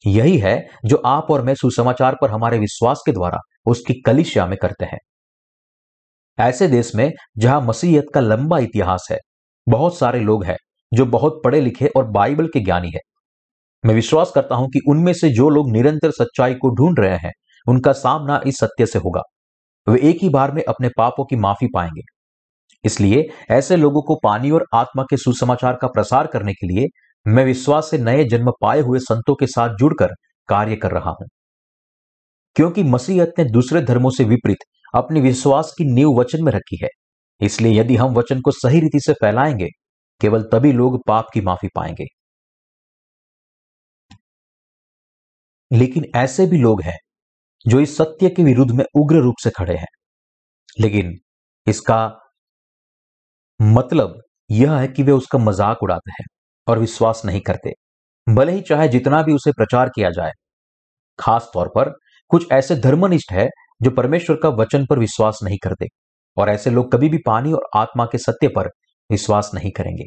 यही 0.08 0.38
है 0.38 0.68
जो 0.86 0.98
आप 0.98 1.32
और 1.32 1.42
मैं 1.44 1.56
सुसमाचार 1.56 2.16
पर 2.22 2.30
हमारे 2.30 2.60
विश्वास 2.60 3.04
के 3.06 3.12
द्वारा 3.12 3.38
उसकी 3.66 4.02
कलिसिया 4.02 4.46
में 4.46 4.58
करते 4.62 4.86
हैं। 4.86 4.98
ऐसे 6.40 6.68
देश 6.68 6.96
में 6.96 7.12
जहाँ 7.38 7.62
मसीहत 7.62 8.06
का 8.14 8.20
लंबा 8.20 8.60
इतिहास 8.60 9.08
है 9.12 9.18
बहुत 9.70 9.98
सारे 9.98 10.20
लोग 10.20 10.46
हैं 10.46 10.58
जो 10.94 11.06
बहुत 11.06 11.42
पढ़े 11.44 11.62
लिखे 11.62 11.88
और 11.88 12.06
बाइबल 12.08 12.48
के 12.48 12.60
ज्ञानी 12.60 12.92
है। 12.96 13.00
मैं 13.86 13.96
विश्वास 13.96 14.32
करता 14.36 14.56
हूँ 14.56 14.70
कि 14.70 14.80
उनमें 14.90 15.14
से 15.14 15.30
जो 15.30 15.50
लोग 15.50 15.72
निरंतर 15.72 16.12
सच्चाई 16.12 16.54
को 16.54 16.70
ढूंढ 16.70 17.00
रहे 17.00 17.18
हैं, 17.18 17.32
उनका 17.68 17.92
सामना 17.94 18.42
इस 18.48 18.58
सत्य 18.58 18.86
से 18.86 19.00
होगा। 19.00 19.22
वे 19.88 20.00
एक 20.00 20.18
ही 20.22 20.30
बार 20.30 20.52
में 20.52 20.64
अपने 20.64 20.90
पापों 20.98 21.26
की 21.26 21.36
माफ़ी 21.36 21.68
पाएँगे। 21.76 22.02
इसलिए 22.86 23.30
ऐसे 23.50 23.76
लोगों 23.76 24.02
को 24.02 24.16
पानी 24.24 24.52
और 24.52 24.66
आत्मा 24.74 25.04
के 25.04 25.18
सुसमाचार 25.18 25.78
का 25.82 25.88
प्रसार 25.88 26.28
करने 26.28 26.54
के 26.54 26.68
लिए 26.68 26.88
मैं 27.28 27.46
विश्वास 27.46 27.92
से 27.92 27.98
नए 27.98 28.24
जन्म 28.24 28.52
पाए 28.62 28.82
हुए 28.82 29.00
संतों 29.00 29.36
के 29.36 29.48
साथ 29.48 29.70
जुड़कर 29.70 30.10
कार्य 30.50 30.76
कर 30.76 30.92
रहा 30.92 31.10
हूँ। 31.10 31.28
क्योंकि 32.56 32.84
मसीहत 32.84 33.34
ने 33.40 33.46
दूसरे 33.46 33.82
धर्मों 33.82 34.10
से 34.10 34.24
विपरीत 34.24 34.58
अपनी 34.96 35.22
विश्वास 35.22 35.74
की 35.78 35.86
नींव 35.94 36.20
वचन 36.20 36.44
में 36.44 36.52
रखी 36.52 36.80
है। 36.84 36.90
इसलिए 37.42 37.80
यदि 37.80 37.96
हम 37.96 38.14
वचन 38.14 38.42
को 38.42 38.52
सही 38.52 38.80
रीति 38.80 39.00
से 39.00 39.14
फैलाएँगे, 39.16 39.70
केवल 40.22 40.44
तभी 40.54 40.72
लोग 40.74 41.02
पाप 41.08 41.28
की 41.34 41.42
माफ़ी 41.42 41.70
पाएँगे। 41.76 42.06
लेकिन 45.72 46.06
ऐसे 46.16 46.46
भी 46.46 46.58
लोग 46.58 46.82
हैं, 46.82 46.98
जो 47.66 47.80
इस 47.80 47.98
सत्य 47.98 48.30
के 48.30 48.44
विरुद्ध 48.44 48.72
में 48.72 48.86
उग्र 48.98 49.22
रूप 49.22 49.36
से 49.44 49.50
खड़े 49.50 49.76
हैं। 49.78 49.88
लेकिन 50.78 51.16
इसका 51.68 52.00
मतलब 53.60 54.22
यह 54.50 54.74
है 54.74 54.88
कि 54.88 55.04
वे 55.04 55.12
उसका 55.12 55.38
मज़ाक 55.40 55.84
उड़ाते 55.84 56.12
हैं 56.12 56.26
और 56.68 56.80
विश्वास 56.80 57.22
नहीं 57.26 57.42
करते। 57.42 57.72
भले 58.28 58.52
ही 58.52 58.62
चाहे 58.62 58.88
जितना 58.88 59.22
भी 59.24 59.34
उसे 59.34 59.52
प्रचार 59.52 59.90
किया 59.90 60.10
जाए, 60.12 60.32
खास 61.20 61.50
तौर 61.54 61.70
पर 61.70 61.94
कुछ 62.32 62.52
ऐसे 62.52 62.76
धर्मनिष्ठ 62.78 63.32
है 63.32 63.50
जो 63.82 63.92
परमेश्वर 63.92 64.38
का 64.44 64.50
वचन 64.58 64.86
पर 64.86 65.00
विश्वास 65.00 65.40
नहीं 65.44 65.58
करते। 65.64 65.88
और 66.38 66.50
ऐसे 66.50 66.70
लोग 66.70 66.92
कभी 66.92 67.10
भी 67.10 67.18
पानी 67.26 67.54
और 67.54 67.68
आत्मा 67.76 68.06
के 68.06 68.18
सत्य 68.18 68.48
पर 68.48 68.68
विश्वास 69.12 69.52
नहीं 69.54 69.72
करेंगे। 69.72 70.04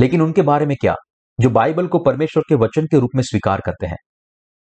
लेकिन 0.00 0.22
उनके 0.22 0.42
बारे 0.42 0.66
में 0.66 0.76
क्या? 0.80 0.94
जो 1.40 1.50
बाइबल 1.50 1.86
को 1.86 1.98
परमेश्वर 1.98 2.42
के 2.48 2.54
वचन 2.54 2.86
के 2.86 2.98
रूप 2.98 3.10
में 3.14 3.22
स्वीकार 3.22 3.60
करते 3.60 3.86
हैं। 3.86 3.96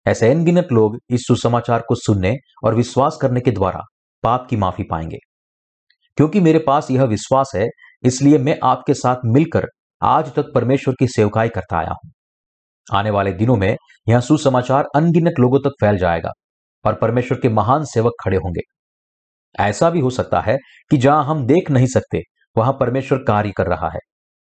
ऐसे 0.07 0.31
अनगिनत 0.31 0.69
लोग 0.73 0.99
इस 1.11 1.21
सुसमाचार 1.27 1.83
को 1.89 1.95
सुनने 1.95 2.37
और 2.65 2.75
विश्वास 2.75 3.19
करने 3.23 3.41
के 3.41 3.51
द्वारा 3.51 3.81
पाप 4.23 4.47
की 4.51 4.57
माफ़ी 4.57 4.85
पाएँगे। 4.85 5.17
क्योंकि 6.17 6.41
मेरे 6.41 6.59
पास 6.59 6.91
यह 6.91 7.05
विश्वास 7.05 7.53
है, 7.57 7.67
इसलिए 8.03 8.39
मैं 8.39 8.59
आपके 8.65 8.95
साथ 8.95 9.17
मिलकर 9.25 9.67
आज 10.03 10.35
तक 10.35 10.45
परमेश्वर 10.55 10.95
की 10.99 11.07
सेवकाई 11.07 11.49
करता 11.49 11.79
आया 11.79 11.91
हूँ। 11.91 12.11
आने 12.93 13.11
वाले 13.11 13.33
दिनों 13.33 13.57
में 13.57 13.77
यह 14.09 14.21
सुसमाचार 14.21 14.85
अनगिनत 14.97 15.35
लोगों 15.41 15.59
तक 15.59 15.71
फैल 15.81 15.99
जाएगा 15.99 16.31
और 16.85 16.95
परमेश्वर 16.95 17.41
के 17.41 17.49
महान 17.49 17.85
सेवक 17.85 18.12
खड़े 18.25 18.37
होंगे। 18.37 18.61
ऐसा 19.61 19.90
भी 19.90 20.01
हो 20.01 20.11
सकता 20.11 20.40
है 20.40 20.57
कि 20.90 20.97
जहाँ 20.97 21.25
हम 21.25 21.47
देख 21.47 21.71
नहीं 21.71 21.87
सकते, 21.87 22.23
वहाँ 22.57 22.73
परमेश्वर 22.73 23.19
कार्य 23.19 23.53
कर 23.57 23.66
रहा 23.66 23.88
है। 23.88 24.01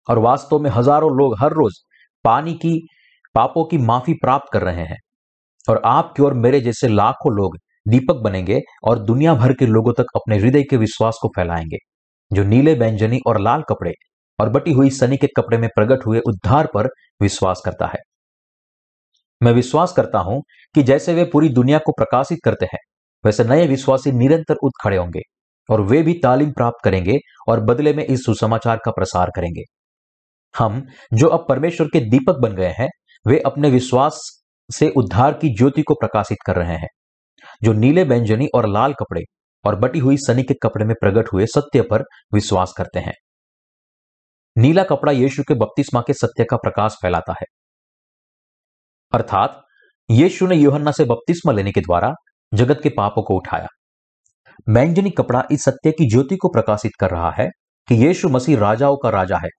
और 0.09 0.19
वास्तव 0.19 0.59
में 0.59 0.69
हज़ारों 0.69 1.11
लोग 1.11 1.35
हर 1.39 1.51
रोज 1.51 1.73
पानी 2.25 2.53
की, 2.53 2.87
पापों 3.35 3.65
की 3.65 3.77
माफ़ी 3.77 4.13
प्राप्त 4.13 4.53
कर 4.53 4.61
रहे 4.61 4.85
हैं। 4.85 4.97
और 5.69 5.81
आपके 5.85 6.23
और 6.23 6.33
मेरे 6.33 6.59
जैसे 6.61 6.87
लाखों 6.87 7.33
लोग 7.33 7.57
दीपक 7.87 8.15
बनेंगे 8.15 8.59
और 8.83 8.99
दुनिया 8.99 9.33
भर 9.33 9.53
के 9.53 9.65
लोगों 9.65 9.93
तक 9.93 10.05
अपने 10.15 10.37
हृदय 10.37 10.63
के 10.63 10.77
विश्वास 10.77 11.17
को 11.21 11.27
फैलाएँगे, 11.27 11.77
जो 12.31 12.43
नीले 12.43 12.75
बैंजनी 12.75 13.19
और 13.27 13.39
लाल 13.39 13.61
कपड़े 13.61 13.93
और 14.39 14.49
बटी 14.49 14.71
हुई 14.71 14.89
सनी 14.89 15.17
के 15.17 15.27
कपड़े 15.27 15.57
में 15.57 15.69
प्रकट 15.75 16.05
हुए 16.05 16.19
उद्धार 16.19 16.67
पर 16.73 16.89
विश्वास 17.21 17.61
करता 17.65 17.85
है। 17.85 17.99
मैं 19.41 19.51
विश्वास 19.51 19.93
करता 19.93 20.19
हूँ 20.19 20.41
कि 20.75 20.83
जैसे 20.83 21.13
वे 21.13 21.23
पूरी 21.23 21.49
दुनिया 21.49 21.77
को 21.77 21.91
प्रकाशित 21.91 22.39
करते 22.43 22.65
हैं 22.65 22.79
वैसे 23.25 23.43
नए 23.43 23.67
विश्वासी 23.67 24.11
निरंतर 24.11 24.55
उठ 24.63 24.71
खड़े 24.83 24.97
होंगे 24.97 25.19
और 25.69 25.81
वे 25.81 26.01
भी 26.01 26.13
तालीम 26.13 26.51
प्राप्त 26.51 26.77
करेंगे 26.83 27.19
और 27.47 27.59
बदले 27.59 27.93
में 27.93 28.05
इस 28.05 28.25
सुसमाचार 28.25 28.79
का 28.85 28.91
प्रसार 28.91 29.31
करेंगे। 29.35 29.61
हम, 30.57 30.87
जो 31.13 31.27
अब 31.27 31.45
परमेश्वर 31.49 31.87
के 31.87 31.99
दीपक 31.99 32.33
बन 32.33 32.55
गए 32.55 32.73
हैं, 32.79 32.89
वे 33.27 33.39
अपने 33.39 33.69
विश्वास 33.69 34.43
से 34.77 34.89
उद्धार 34.89 35.33
की 35.33 35.49
ज्योति 35.49 35.81
को 35.81 35.93
प्रकाशित 35.93 36.37
कर 36.45 36.55
रहे 36.55 36.77
हैं। 36.77 36.87
जो 37.63 37.73
नीले 37.73 38.03
व्यंजनी 38.03 38.47
और 38.55 38.67
लाल 38.67 38.93
कपड़े 38.93 39.21
और 39.65 39.75
बटी 39.75 39.99
हुई 39.99 40.17
सनी 40.17 40.43
के 40.43 40.53
कपड़े 40.53 40.85
में 40.85 40.95
प्रकट 41.01 41.33
हुए 41.33 41.45
सत्य 41.45 41.81
पर 41.81 42.03
विश्वास 42.33 42.73
करते 42.77 42.99
हैं। 42.99 43.13
नीला 44.57 44.83
कपड़ा 44.83 45.11
यीशु 45.11 45.43
के 45.47 45.53
बपतिस्मा 45.53 46.01
के 46.07 46.13
सत्य 46.13 46.43
का 46.43 46.57
प्रकाश 46.57 46.95
फैलाता 47.01 47.33
है। 47.33 47.45
अर्थात, 49.11 49.61
यीशु 50.11 50.47
ने 50.47 50.55
योहन्ना 50.55 50.91
से 50.91 51.05
बपतिस्मा 51.05 51.51
लेने 51.53 51.71
के 51.71 51.81
द्वारा 51.81 52.13
जगत 52.53 52.79
के 52.83 52.89
पापों 52.89 53.23
को 53.23 53.35
उठाया। 53.35 53.67
बैंजनी 54.69 55.09
कपड़ा 55.09 55.43
इस 55.51 55.63
सत्य 55.63 55.91
की 55.91 56.09
ज्योति 56.09 56.35
को 56.35 56.47
प्रकाशित 56.47 56.91
कर 56.99 57.09
रहा 57.09 57.31
है 57.31 57.49
कि 57.87 57.95
यीशु 57.95 58.29
मसीह 58.29 58.59
राजाओं 58.59 58.97
का 58.97 59.09
राजा 59.09 59.37
है। 59.37 59.49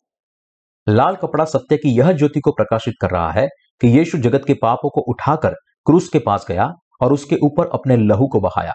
लाल 0.89 1.17
कपड़ा 1.17 1.45
सत्य 1.45 1.77
की 1.77 1.99
यह 1.99 2.13
ज्योति 2.13 2.41
को 2.41 2.51
प्रकाशित 2.51 2.95
कर 3.01 3.11
रहा 3.11 3.31
है 3.31 3.49
कि 3.81 3.89
यीशु 3.89 4.19
जगत 4.19 4.43
के 4.47 4.55
पापों 4.55 4.91
को 4.91 5.01
उठाकर 5.01 5.55
क्रूस 5.87 6.09
के 6.09 6.19
पास 6.19 6.45
गया 6.49 6.69
और 7.01 7.13
उसके 7.13 7.37
ऊपर 7.37 7.67
अपने 7.67 7.97
लहू 7.97 8.29
को 8.29 8.41
बहाया। 8.41 8.73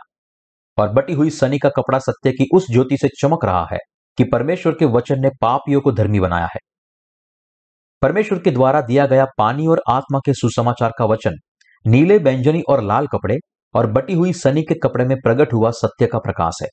और 0.77 0.89
बटी 0.89 1.13
हुई 1.13 1.29
सनी 1.29 1.59
का 1.59 1.69
कपड़ा 1.69 1.99
सत्य 1.99 2.31
की 2.31 2.47
उस 2.53 2.71
ज्योति 2.71 2.97
से 2.97 3.07
चमक 3.07 3.45
रहा 3.45 3.67
है 3.71 3.77
कि 4.17 4.23
परमेश्वर 4.23 4.73
के 4.73 4.85
वचन 4.85 5.19
ने 5.19 5.29
पापियों 5.41 5.81
को 5.81 5.91
धर्मी 5.91 6.19
बनाया 6.19 6.45
है। 6.45 6.59
परमेश्वर 8.01 8.39
के 8.39 8.51
द्वारा 8.51 8.81
दिया 8.81 9.05
गया 9.05 9.25
पानी 9.37 9.67
और 9.67 9.81
आत्मा 9.89 10.19
के 10.25 10.33
सुसमाचार 10.33 10.91
का 10.99 11.05
वचन, 11.05 11.31
नीले, 11.87 12.19
बैंजनी 12.19 12.61
और 12.69 12.83
लाल 12.83 13.07
कपड़े 13.07 13.37
और 13.77 13.91
बटी 13.91 14.13
हुई 14.13 14.33
सनी 14.33 14.61
के 14.63 14.75
कपड़े 14.75 15.05
में 15.05 15.15
प्रकट 15.23 15.53
हुआ 15.53 15.71
सत्य 15.71 16.07
का 16.07 16.19
प्रकाश 16.19 16.61
है। 16.63 16.67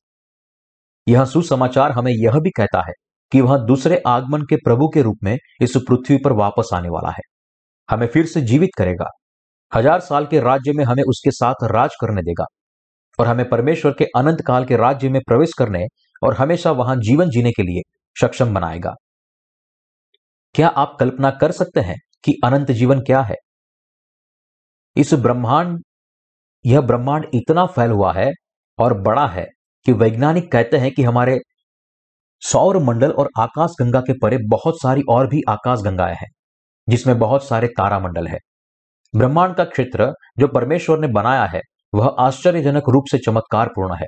यह 1.06 1.24
सुसमाचार 1.24 1.92
हमें 1.92 2.12
यह 2.12 2.38
भी 2.38 2.50
कहता 2.50 2.80
है 2.80 2.92
कि 3.32 3.40
वह 3.40 3.56
दूसरे 3.58 4.02
आगमन 4.06 4.42
के 4.42 4.56
प्रभु 4.56 4.88
के 4.88 5.02
रूप 5.02 5.18
में 5.24 5.36
इस 5.62 5.76
पृथ्वी 5.88 6.16
पर 6.16 6.32
वापस 6.32 6.70
आने 6.74 6.88
वाला 6.88 7.10
है। 7.10 7.22
हमें 7.88 8.06
फिर 8.06 8.26
से 8.26 8.40
जीवित 8.40 8.70
करेगा। 8.78 9.10
हज़ार 9.72 10.00
साल 10.00 10.26
के 10.26 10.40
राज्य 10.40 10.72
में 10.72 10.84
हमें 10.84 11.02
उसके 11.02 11.30
साथ 11.30 11.64
राज 11.64 11.94
करने 12.00 12.22
देगा 12.22 12.44
और 13.18 13.26
हमें 13.26 13.48
परमेश्वर 13.48 13.92
के 13.92 14.04
अनंत 14.16 14.40
काल 14.46 14.64
के 14.64 14.76
राज्य 14.76 15.08
में 15.08 15.20
प्रवेश 15.28 15.52
करने 15.58 15.84
और 16.22 16.34
हमेशा 16.34 16.70
वहाँ 16.72 16.96
जीवन 16.96 17.30
जीने 17.30 17.52
के 17.52 17.62
लिए 17.62 17.82
सक्षम 18.16 18.54
बनाएगा। 18.54 18.94
क्या 20.54 20.68
आप 20.68 20.96
कल्पना 21.00 21.30
कर 21.30 21.52
सकते 21.52 21.80
हैं 21.80 21.96
कि 22.24 22.32
अनंत 22.44 22.70
जीवन 22.70 23.00
क्या 23.00 23.20
है? 23.20 23.36
इस 24.96 25.14
ब्रह्मांड 25.14 25.82
यह 26.66 26.80
ब्रह्मांड 26.80 27.26
इतना 27.34 27.66
फैल 27.66 27.90
हुआ 27.90 28.12
है 28.12 28.32
और 28.78 29.00
बड़ा 29.00 29.26
है 29.26 29.46
कि 29.86 29.92
वैज्ञानिक 29.92 30.52
कहते 30.52 30.76
हैं 30.76 30.90
कि 30.92 31.02
हमारे 31.02 31.40
सौर 32.42 32.78
मंडल 32.78 33.10
और 33.10 33.28
आकाश 33.38 33.70
गंगा 33.80 34.00
के 34.00 34.12
परे 34.22 34.38
बहुत 34.48 34.74
सारी 34.82 35.02
और 35.08 35.26
भी 35.26 35.40
आकाश 35.48 35.80
गंगाएँ 35.80 36.14
हैं, 36.14 36.28
जिसमें 36.88 37.18
बहुत 37.18 37.48
सारे 37.48 37.66
तारामंडल 37.66 38.26
है। 38.26 38.38
ब्रह्मांड 39.16 39.54
का 39.54 39.64
क्षेत्र 39.64 40.12
जो 40.38 40.48
परमेश्वर 40.48 40.98
ने 40.98 41.06
बनाया 41.06 41.44
है, 41.44 41.60
वह 41.94 42.16
आश्चर्यजनक 42.18 42.82
रूप 42.88 43.04
से 43.10 43.18
चमत्कार 43.18 43.68
पूर्ण 43.68 43.94
है। 43.94 44.06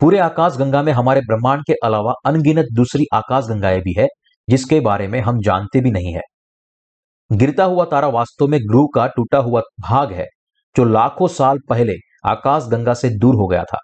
पूरे 0.00 0.18
आकाश 0.18 0.56
गंगा 0.56 0.82
में 0.82 0.92
हमारे 0.92 1.20
ब्रह्मांड 1.20 1.62
के 1.62 1.72
अलावा 1.84 2.12
अनगिनत 2.26 2.66
दूसरी 2.72 3.04
आकाश 3.14 3.44
गंगाएँ 3.44 3.80
भी 3.80 3.94
है, 3.98 4.06
जिसके 4.50 4.80
बारे 4.80 5.08
में 5.08 5.20
हम 5.20 5.40
जानते 5.40 5.80
भी 5.80 5.90
नहीं 5.90 6.14
है। 6.14 6.22
गिरता 7.32 7.64
हुआ 7.64 7.84
तारा 7.84 8.08
वास्तव 8.08 8.46
में 8.46 8.60
ग्रुह 8.60 8.86
का 8.94 9.06
टूटा 9.06 9.38
हुआ 9.38 9.60
भाग 9.80 10.12
है 10.12 10.26
जो 10.76 10.84
लाखों 10.84 11.28
साल 11.28 11.58
पहले 11.68 11.92
आकाश 12.24 12.64
गंगा 12.64 12.94
से 12.94 13.08
दूर 13.18 13.34
हो 13.34 13.46
गया 13.46 13.64
था। 13.64 13.78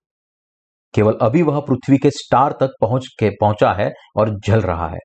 केवल 0.95 1.19
अभी 1.23 1.43
वह 1.43 1.61
पृथ्वी 1.61 1.99
के 1.99 2.11
स्टार 2.11 2.53
तक 2.61 2.71
पहुँच 2.81 3.07
के 3.19 3.31
पहुँचा 3.31 3.73
है 3.73 3.93
और 4.17 4.41
जल 4.41 4.61
रहा 4.61 4.89
है। 4.89 4.99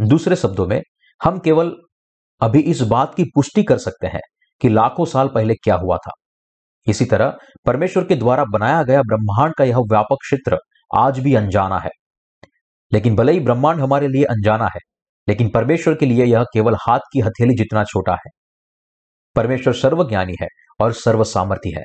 दूसरे 0.00 0.36
शब्दों 0.36 0.66
में, 0.66 0.82
हम 1.24 1.38
केवल 1.38 1.72
अभी 2.40 2.60
इस 2.60 2.80
बात 2.80 3.14
की 3.14 3.24
पुष्टि 3.24 3.62
कर 3.62 3.78
सकते 3.78 4.06
हैं 4.06 4.20
कि 4.60 4.68
लाखों 4.68 5.04
साल 5.04 5.28
पहले 5.28 5.54
क्या 5.54 5.74
हुआ 5.74 5.96
था। 5.96 6.10
इसी 6.86 7.04
तरह, 7.04 7.36
परमेश्वर 7.66 8.04
के 8.04 8.16
द्वारा 8.16 8.44
बनाया 8.44 8.82
गया 8.82 9.02
ब्रह्मांड 9.02 9.54
का 9.54 9.64
यह 9.64 9.78
व्यापक 9.78 10.16
क्षेत्र 10.22 10.58
आज 10.96 11.18
भी 11.18 11.34
अनजाना 11.34 11.78
है। 11.78 11.90
लेकिन 12.92 13.16
भले 13.16 13.32
ही 13.32 13.40
ब्रह्मांड 13.40 13.80
हमारे 13.80 14.08
लिए 14.08 14.24
अनजाना 14.24 14.64
है, 14.64 14.80
लेकिन 15.28 15.48
परमेश्वर 15.48 15.94
के 15.94 16.06
लिए 16.06 16.24
यह 16.24 16.42
केवल 16.42 16.74
हाथ 16.74 16.98
की 17.12 17.20
हथेली 17.20 17.54
जितना 17.54 17.84
छोटा 17.84 18.12
है। 18.12 18.30
परमेश्वर 19.36 19.74
सर्वज्ञानी 19.74 20.34
है 20.42 20.46
और 20.80 20.92
सर्व 20.92 21.24
सामर्थ्य 21.24 21.70
है, 21.76 21.82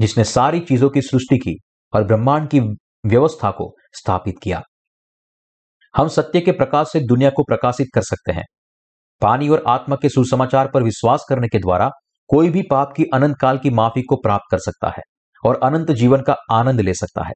जिसने 0.00 0.24
सारी 0.24 0.60
चीज़ों 0.60 0.90
की 0.90 1.02
सृष्टि 1.02 1.38
की 1.38 1.56
और 1.92 2.04
ब्रह्मांड 2.04 2.48
की 2.48 2.60
व्यवस्था 3.06 3.50
को 3.50 3.76
स्थापित 3.92 4.34
किया। 4.42 4.62
हम 5.96 6.08
सत्य 6.08 6.40
के 6.40 6.52
प्रकाश 6.52 6.86
से 6.92 7.00
दुनिया 7.00 7.30
को 7.30 7.42
प्रकाशित 7.42 7.86
कर 7.94 8.02
सकते 8.02 8.32
हैं। 8.32 8.44
पानी 9.20 9.48
और 9.48 9.64
आत्मा 9.68 9.96
के 9.96 10.08
सुसमाचार 10.08 10.70
पर 10.74 10.82
विश्वास 10.82 11.24
करने 11.28 11.48
के 11.48 11.58
द्वारा 11.58 11.90
कोई 12.28 12.50
भी 12.50 12.62
पाप 12.62 12.92
की 12.96 13.04
अनंत 13.14 13.36
काल 13.40 13.58
की 13.58 13.70
माफ़ी 13.70 14.02
को 14.02 14.16
प्राप्त 14.16 14.44
कर 14.50 14.58
सकता 14.58 14.88
है 14.88 15.02
और 15.44 15.60
अनंत 15.62 15.90
जीवन 15.90 16.22
का 16.22 16.36
आनंद 16.52 16.80
ले 16.80 16.94
सकता 16.94 17.26
है। 17.26 17.32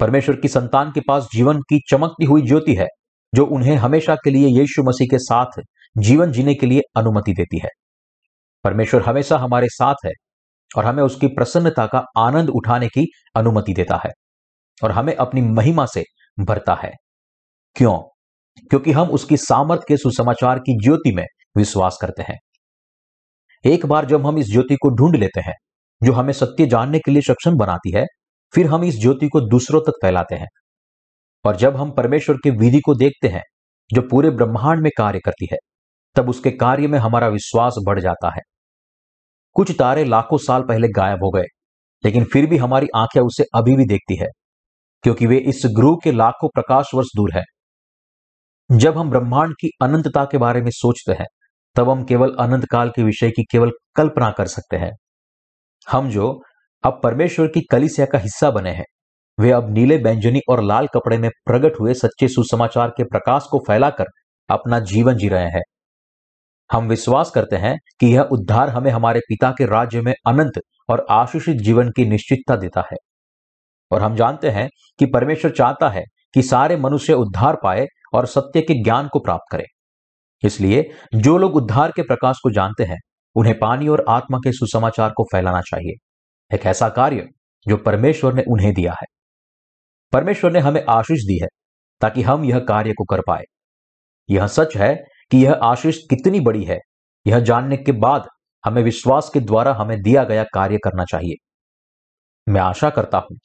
परमेश्वर 0.00 0.36
की 0.36 0.48
संतान 0.48 0.92
के 0.92 1.00
पास 1.00 1.28
जीवन 1.34 1.60
की 1.60 1.80
चमकती 1.90 2.24
हुई 2.24 2.42
ज्योति 2.42 2.74
है, 2.74 2.86
जो 3.34 3.46
उन्हें 3.46 3.76
हमेशा 3.76 4.14
के 4.14 4.30
लिए 4.30 4.60
यीशु 4.60 4.82
मसीह 4.82 5.06
के 5.10 5.18
साथ 5.18 5.62
जीवन 5.98 6.32
जीने 6.32 6.54
के 6.54 6.66
लिए 6.66 6.80
अनुमति 6.96 7.32
देती 7.32 7.58
है। 7.58 7.68
परमेश्वर 8.64 9.02
हमेशा 9.02 9.38
हमारे 9.38 9.66
साथ 9.68 9.94
है 10.06 10.12
और 10.76 10.84
हमें 10.84 11.02
उसकी 11.02 11.26
प्रसन्नता 11.26 11.86
का 11.86 12.04
आनंद 12.18 12.48
उठाने 12.48 12.86
की 12.86 13.06
अनुमति 13.36 13.72
देता 13.72 14.00
है 14.06 14.10
और 14.84 14.90
हमें 14.90 15.16
अपनी 15.16 15.40
महिमा 15.40 15.86
से 15.86 16.04
भरता 16.40 16.74
है। 16.74 16.92
क्यों? 17.74 17.98
क्योंकि 18.70 18.92
हम 18.92 19.08
उसकी 19.08 19.36
सामर्थ 19.36 19.80
के 19.88 19.96
सुसमाचार 19.96 20.58
की 20.58 20.84
ज्योति 20.84 21.12
में 21.12 21.24
विश्वास 21.56 21.98
करते 22.00 22.22
हैं। 22.22 22.38
एक 23.64 23.86
बार 23.86 24.04
जब 24.04 24.26
हम 24.26 24.38
इस 24.38 24.46
ज्योति 24.52 24.76
को 24.76 24.88
ढूंढ 24.88 25.16
लेते 25.16 25.40
हैं, 25.40 25.54
जो 26.02 26.12
हमें 26.12 26.32
सत्य 26.32 26.66
जानने 26.66 26.98
के 26.98 27.10
लिए 27.10 27.22
सक्षम 27.22 27.56
बनाती 27.56 27.92
है, 27.96 28.06
फिर 28.54 28.66
हम 28.66 28.84
इस 28.84 29.00
ज्योति 29.00 29.28
को 29.28 29.40
दूसरों 29.40 29.80
तक 29.80 29.92
फैलाते 30.02 30.34
हैं। 30.34 30.48
और 31.44 31.56
जब 31.56 31.76
हम 31.76 31.90
परमेश्वर 31.90 32.36
की 32.36 32.50
विधि 32.50 32.80
को 32.80 32.94
देखते 32.94 33.28
हैं, 33.28 33.42
जो 33.92 34.02
पूरे 34.02 34.30
ब्रह्मांड 34.30 34.80
में 34.80 34.90
कार्य 34.98 35.20
करती 35.24 35.48
है, 35.52 35.58
तब 36.14 36.28
उसके 36.28 36.50
कार्य 36.50 36.86
में 36.86 36.98
हमारा 36.98 37.28
विश्वास 37.28 37.74
बढ़ 37.86 38.00
जाता 38.00 38.28
है। 38.28 38.40
कुछ 39.56 39.70
तारे 39.78 40.04
लाखों 40.04 40.38
साल 40.38 40.62
पहले 40.62 40.88
गायब 40.88 41.24
हो 41.24 41.30
गए, 41.30 41.44
लेकिन 42.04 42.24
फिर 42.24 42.46
भी 42.46 42.56
हमारी 42.56 42.86
आँखें 42.96 43.20
उसे 43.20 43.44
अभी 43.54 43.76
भी 43.76 43.84
देखती 43.84 44.16
है, 44.16 44.28
क्योंकि 45.04 45.26
वे 45.26 45.36
इस 45.38 45.62
ग्रुह 45.76 45.96
के 46.04 46.12
लाखों 46.12 46.48
प्रकाश 46.48 46.90
वर्ष 46.94 47.08
दूर 47.16 47.30
है। 47.34 47.42
जब 48.70 48.98
हम 48.98 49.10
ब्रह्मांड 49.10 49.54
की 49.60 49.70
अनंतता 49.82 50.24
के 50.24 50.38
बारे 50.38 50.60
में 50.62 50.70
सोचते 50.70 51.12
हैं, 51.12 51.26
तब 51.76 51.90
हम 51.90 52.04
केवल 52.04 52.34
अनंत 52.40 52.64
काल 52.64 52.90
के 52.90 53.02
विषय 53.02 53.30
की 53.30 53.44
केवल 53.44 53.72
कल्पना 53.96 54.30
कर 54.30 54.46
सकते 54.46 54.76
हैं। 54.76 54.90
हम 55.86 56.08
जो 56.10 56.40
अब 56.84 57.00
परमेश्वर 57.02 57.46
की 57.46 57.60
कलिसिया 57.70 58.06
का 58.06 58.18
हिस्सा 58.18 58.50
बने 58.50 58.70
हैं, 58.70 58.84
वे 59.38 59.50
अब 59.50 59.70
नीले 59.70 59.98
बैंजनी 59.98 60.40
और 60.48 60.62
लाल 60.62 60.86
कपड़े 60.86 61.18
में 61.18 61.30
प्रकट 61.46 61.80
हुए 61.80 61.94
सच्चे 61.94 62.28
सुसमाचार 62.28 62.88
के 62.88 63.04
प्रकाश 63.04 63.46
को 63.50 63.58
फैलाकर 63.58 64.06
अपना 64.48 64.78
जीवन 64.80 65.16
जी 65.16 65.28
रहे 65.28 65.48
हैं। 65.48 65.62
हम 66.74 66.88
विश्वास 66.88 67.30
करते 67.30 67.56
हैं 67.56 67.78
कि 68.00 68.06
यह 68.06 68.22
उद्धार 68.22 68.68
हमें 68.68 68.90
हमारे 68.90 69.20
पिता 69.20 69.50
के 69.50 69.66
राज्य 69.66 70.00
में 70.00 70.14
अनंत 70.26 70.52
और 70.90 71.06
आशीषित 71.10 71.56
जीवन 71.56 71.90
की 71.90 72.04
निश्चितता 72.04 72.56
देता 72.56 72.80
है। 72.80 72.96
और 73.90 74.02
हम 74.02 74.16
जानते 74.16 74.50
हैं 74.50 74.70
कि 74.98 75.06
परमेश्वर 75.06 75.50
चाहता 75.50 75.88
है 75.88 76.02
कि 76.34 76.42
सारे 76.42 76.76
मनुष्य 76.76 77.12
उद्धार 77.12 77.56
पाए 77.64 77.86
और 78.14 78.26
सत्य 78.26 78.60
के 78.60 78.82
ज्ञान 78.82 79.08
को 79.08 79.18
प्राप्त 79.18 79.52
करें। 79.52 79.64
इसलिए 80.42 80.90
जो 81.14 81.38
लोग 81.38 81.56
उद्धार 81.56 81.92
के 81.96 82.02
प्रकाश 82.02 82.36
को 82.42 82.50
जानते 82.50 82.84
हैं, 82.84 82.98
उन्हें 83.34 83.58
पानी 83.58 83.88
और 83.88 84.04
आत्मा 84.08 84.38
के 84.38 84.52
सुसमाचार 84.52 85.10
को 85.10 85.24
फैलाना 85.32 85.60
चाहिए। 85.60 85.94
एक 86.54 86.66
ऐसा 86.66 86.88
कार्य 86.88 87.28
जो 87.68 87.76
परमेश्वर 87.76 88.34
ने 88.34 88.42
उन्हें 88.48 88.74
दिया 88.74 88.92
है। 88.92 89.06
परमेश्वर 90.12 90.52
ने 90.52 90.58
हमें 90.58 90.84
आशीष 90.88 91.20
दी 91.20 91.38
है 91.42 91.48
ताकि 92.00 92.22
हम 92.22 92.44
यह 92.44 92.58
कार्य 92.58 92.92
को 92.92 93.04
कर 93.04 93.20
पाए। 93.26 93.42
यह 94.30 94.46
सच 94.46 94.76
है 94.76 95.04
कि 95.30 95.44
यह 95.44 95.52
आशीष 95.52 95.98
कितनी 96.10 96.40
बड़ी 96.40 96.64
है। 96.64 96.78
यह 97.26 97.40
जानने 97.40 97.76
के 97.76 97.92
बाद 97.92 98.28
हमें 98.64 98.82
विश्वास 98.82 99.30
के 99.34 99.40
द्वारा 99.40 99.72
हमें 99.74 100.02
दिया 100.02 100.24
गया 100.24 100.44
कार्य 100.44 100.78
करना 100.84 101.04
चाहिए। 101.04 101.34
मैं 102.46 102.60
आशा 102.60 102.90
करता 102.90 103.18
हूँ 103.18 103.38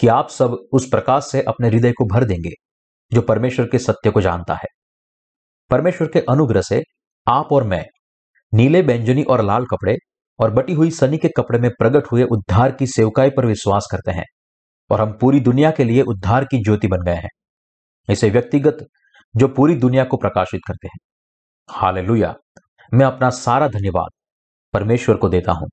कि 0.00 0.08
आप 0.08 0.28
सब 0.28 0.56
उस 0.72 0.88
प्रकाश 0.88 1.24
से 1.24 1.42
अपने 1.42 1.68
हृदय 1.68 1.92
को 1.92 2.04
भर 2.04 2.24
देंगे, 2.24 2.50
जो 3.12 3.22
परमेश्वर 3.22 3.66
के 3.66 3.78
सत्य 3.78 4.10
को 4.10 4.20
जानता 4.20 4.54
है। 4.54 4.68
परमेश्वर 5.70 6.08
के 6.08 6.20
अनुग्रह 6.20 6.62
से 6.62 6.82
आप 7.26 7.52
और 7.52 7.64
मैं 7.64 7.84
नीले 8.52 8.82
व्यंजनी 8.82 9.22
और 9.22 9.42
लाल 9.42 9.64
कपड़े 9.64 9.96
और 10.38 10.50
बटी 10.50 10.72
हुई 10.72 10.90
सनी 10.90 11.18
के 11.18 11.28
कपड़े 11.28 11.58
में 11.58 11.70
प्रकट 11.70 12.12
हुए 12.12 12.22
उद्धार 12.22 12.72
की 12.72 12.86
सेवकाई 12.86 13.30
पर 13.30 13.46
विश्वास 13.46 13.88
करते 13.92 14.10
हैं 14.10 14.24
और 14.90 15.00
हम 15.00 15.12
पूरी 15.12 15.40
दुनिया 15.40 15.70
के 15.70 15.84
लिए 15.84 16.02
उद्धार 16.02 16.44
की 16.44 16.58
ज्योति 16.58 16.88
बन 16.88 17.04
गए 17.04 17.14
हैं। 17.14 17.28
इसे 18.08 18.30
व्यक्तिगत, 18.30 18.86
जो 19.34 19.48
पूरी 19.48 19.74
दुनिया 19.74 20.04
को 20.04 20.16
प्रकाशित 20.16 20.60
करते 20.68 20.88
हैं। 20.88 20.98
हालेलुया। 21.68 22.34
मैं 22.94 23.06
अपना 23.06 23.30
सारा 23.30 23.68
धन्यवाद 23.68 24.10
परमेश्वर 24.74 25.16
को 25.16 25.28
देता 25.28 25.52
हूँ। 25.52 25.68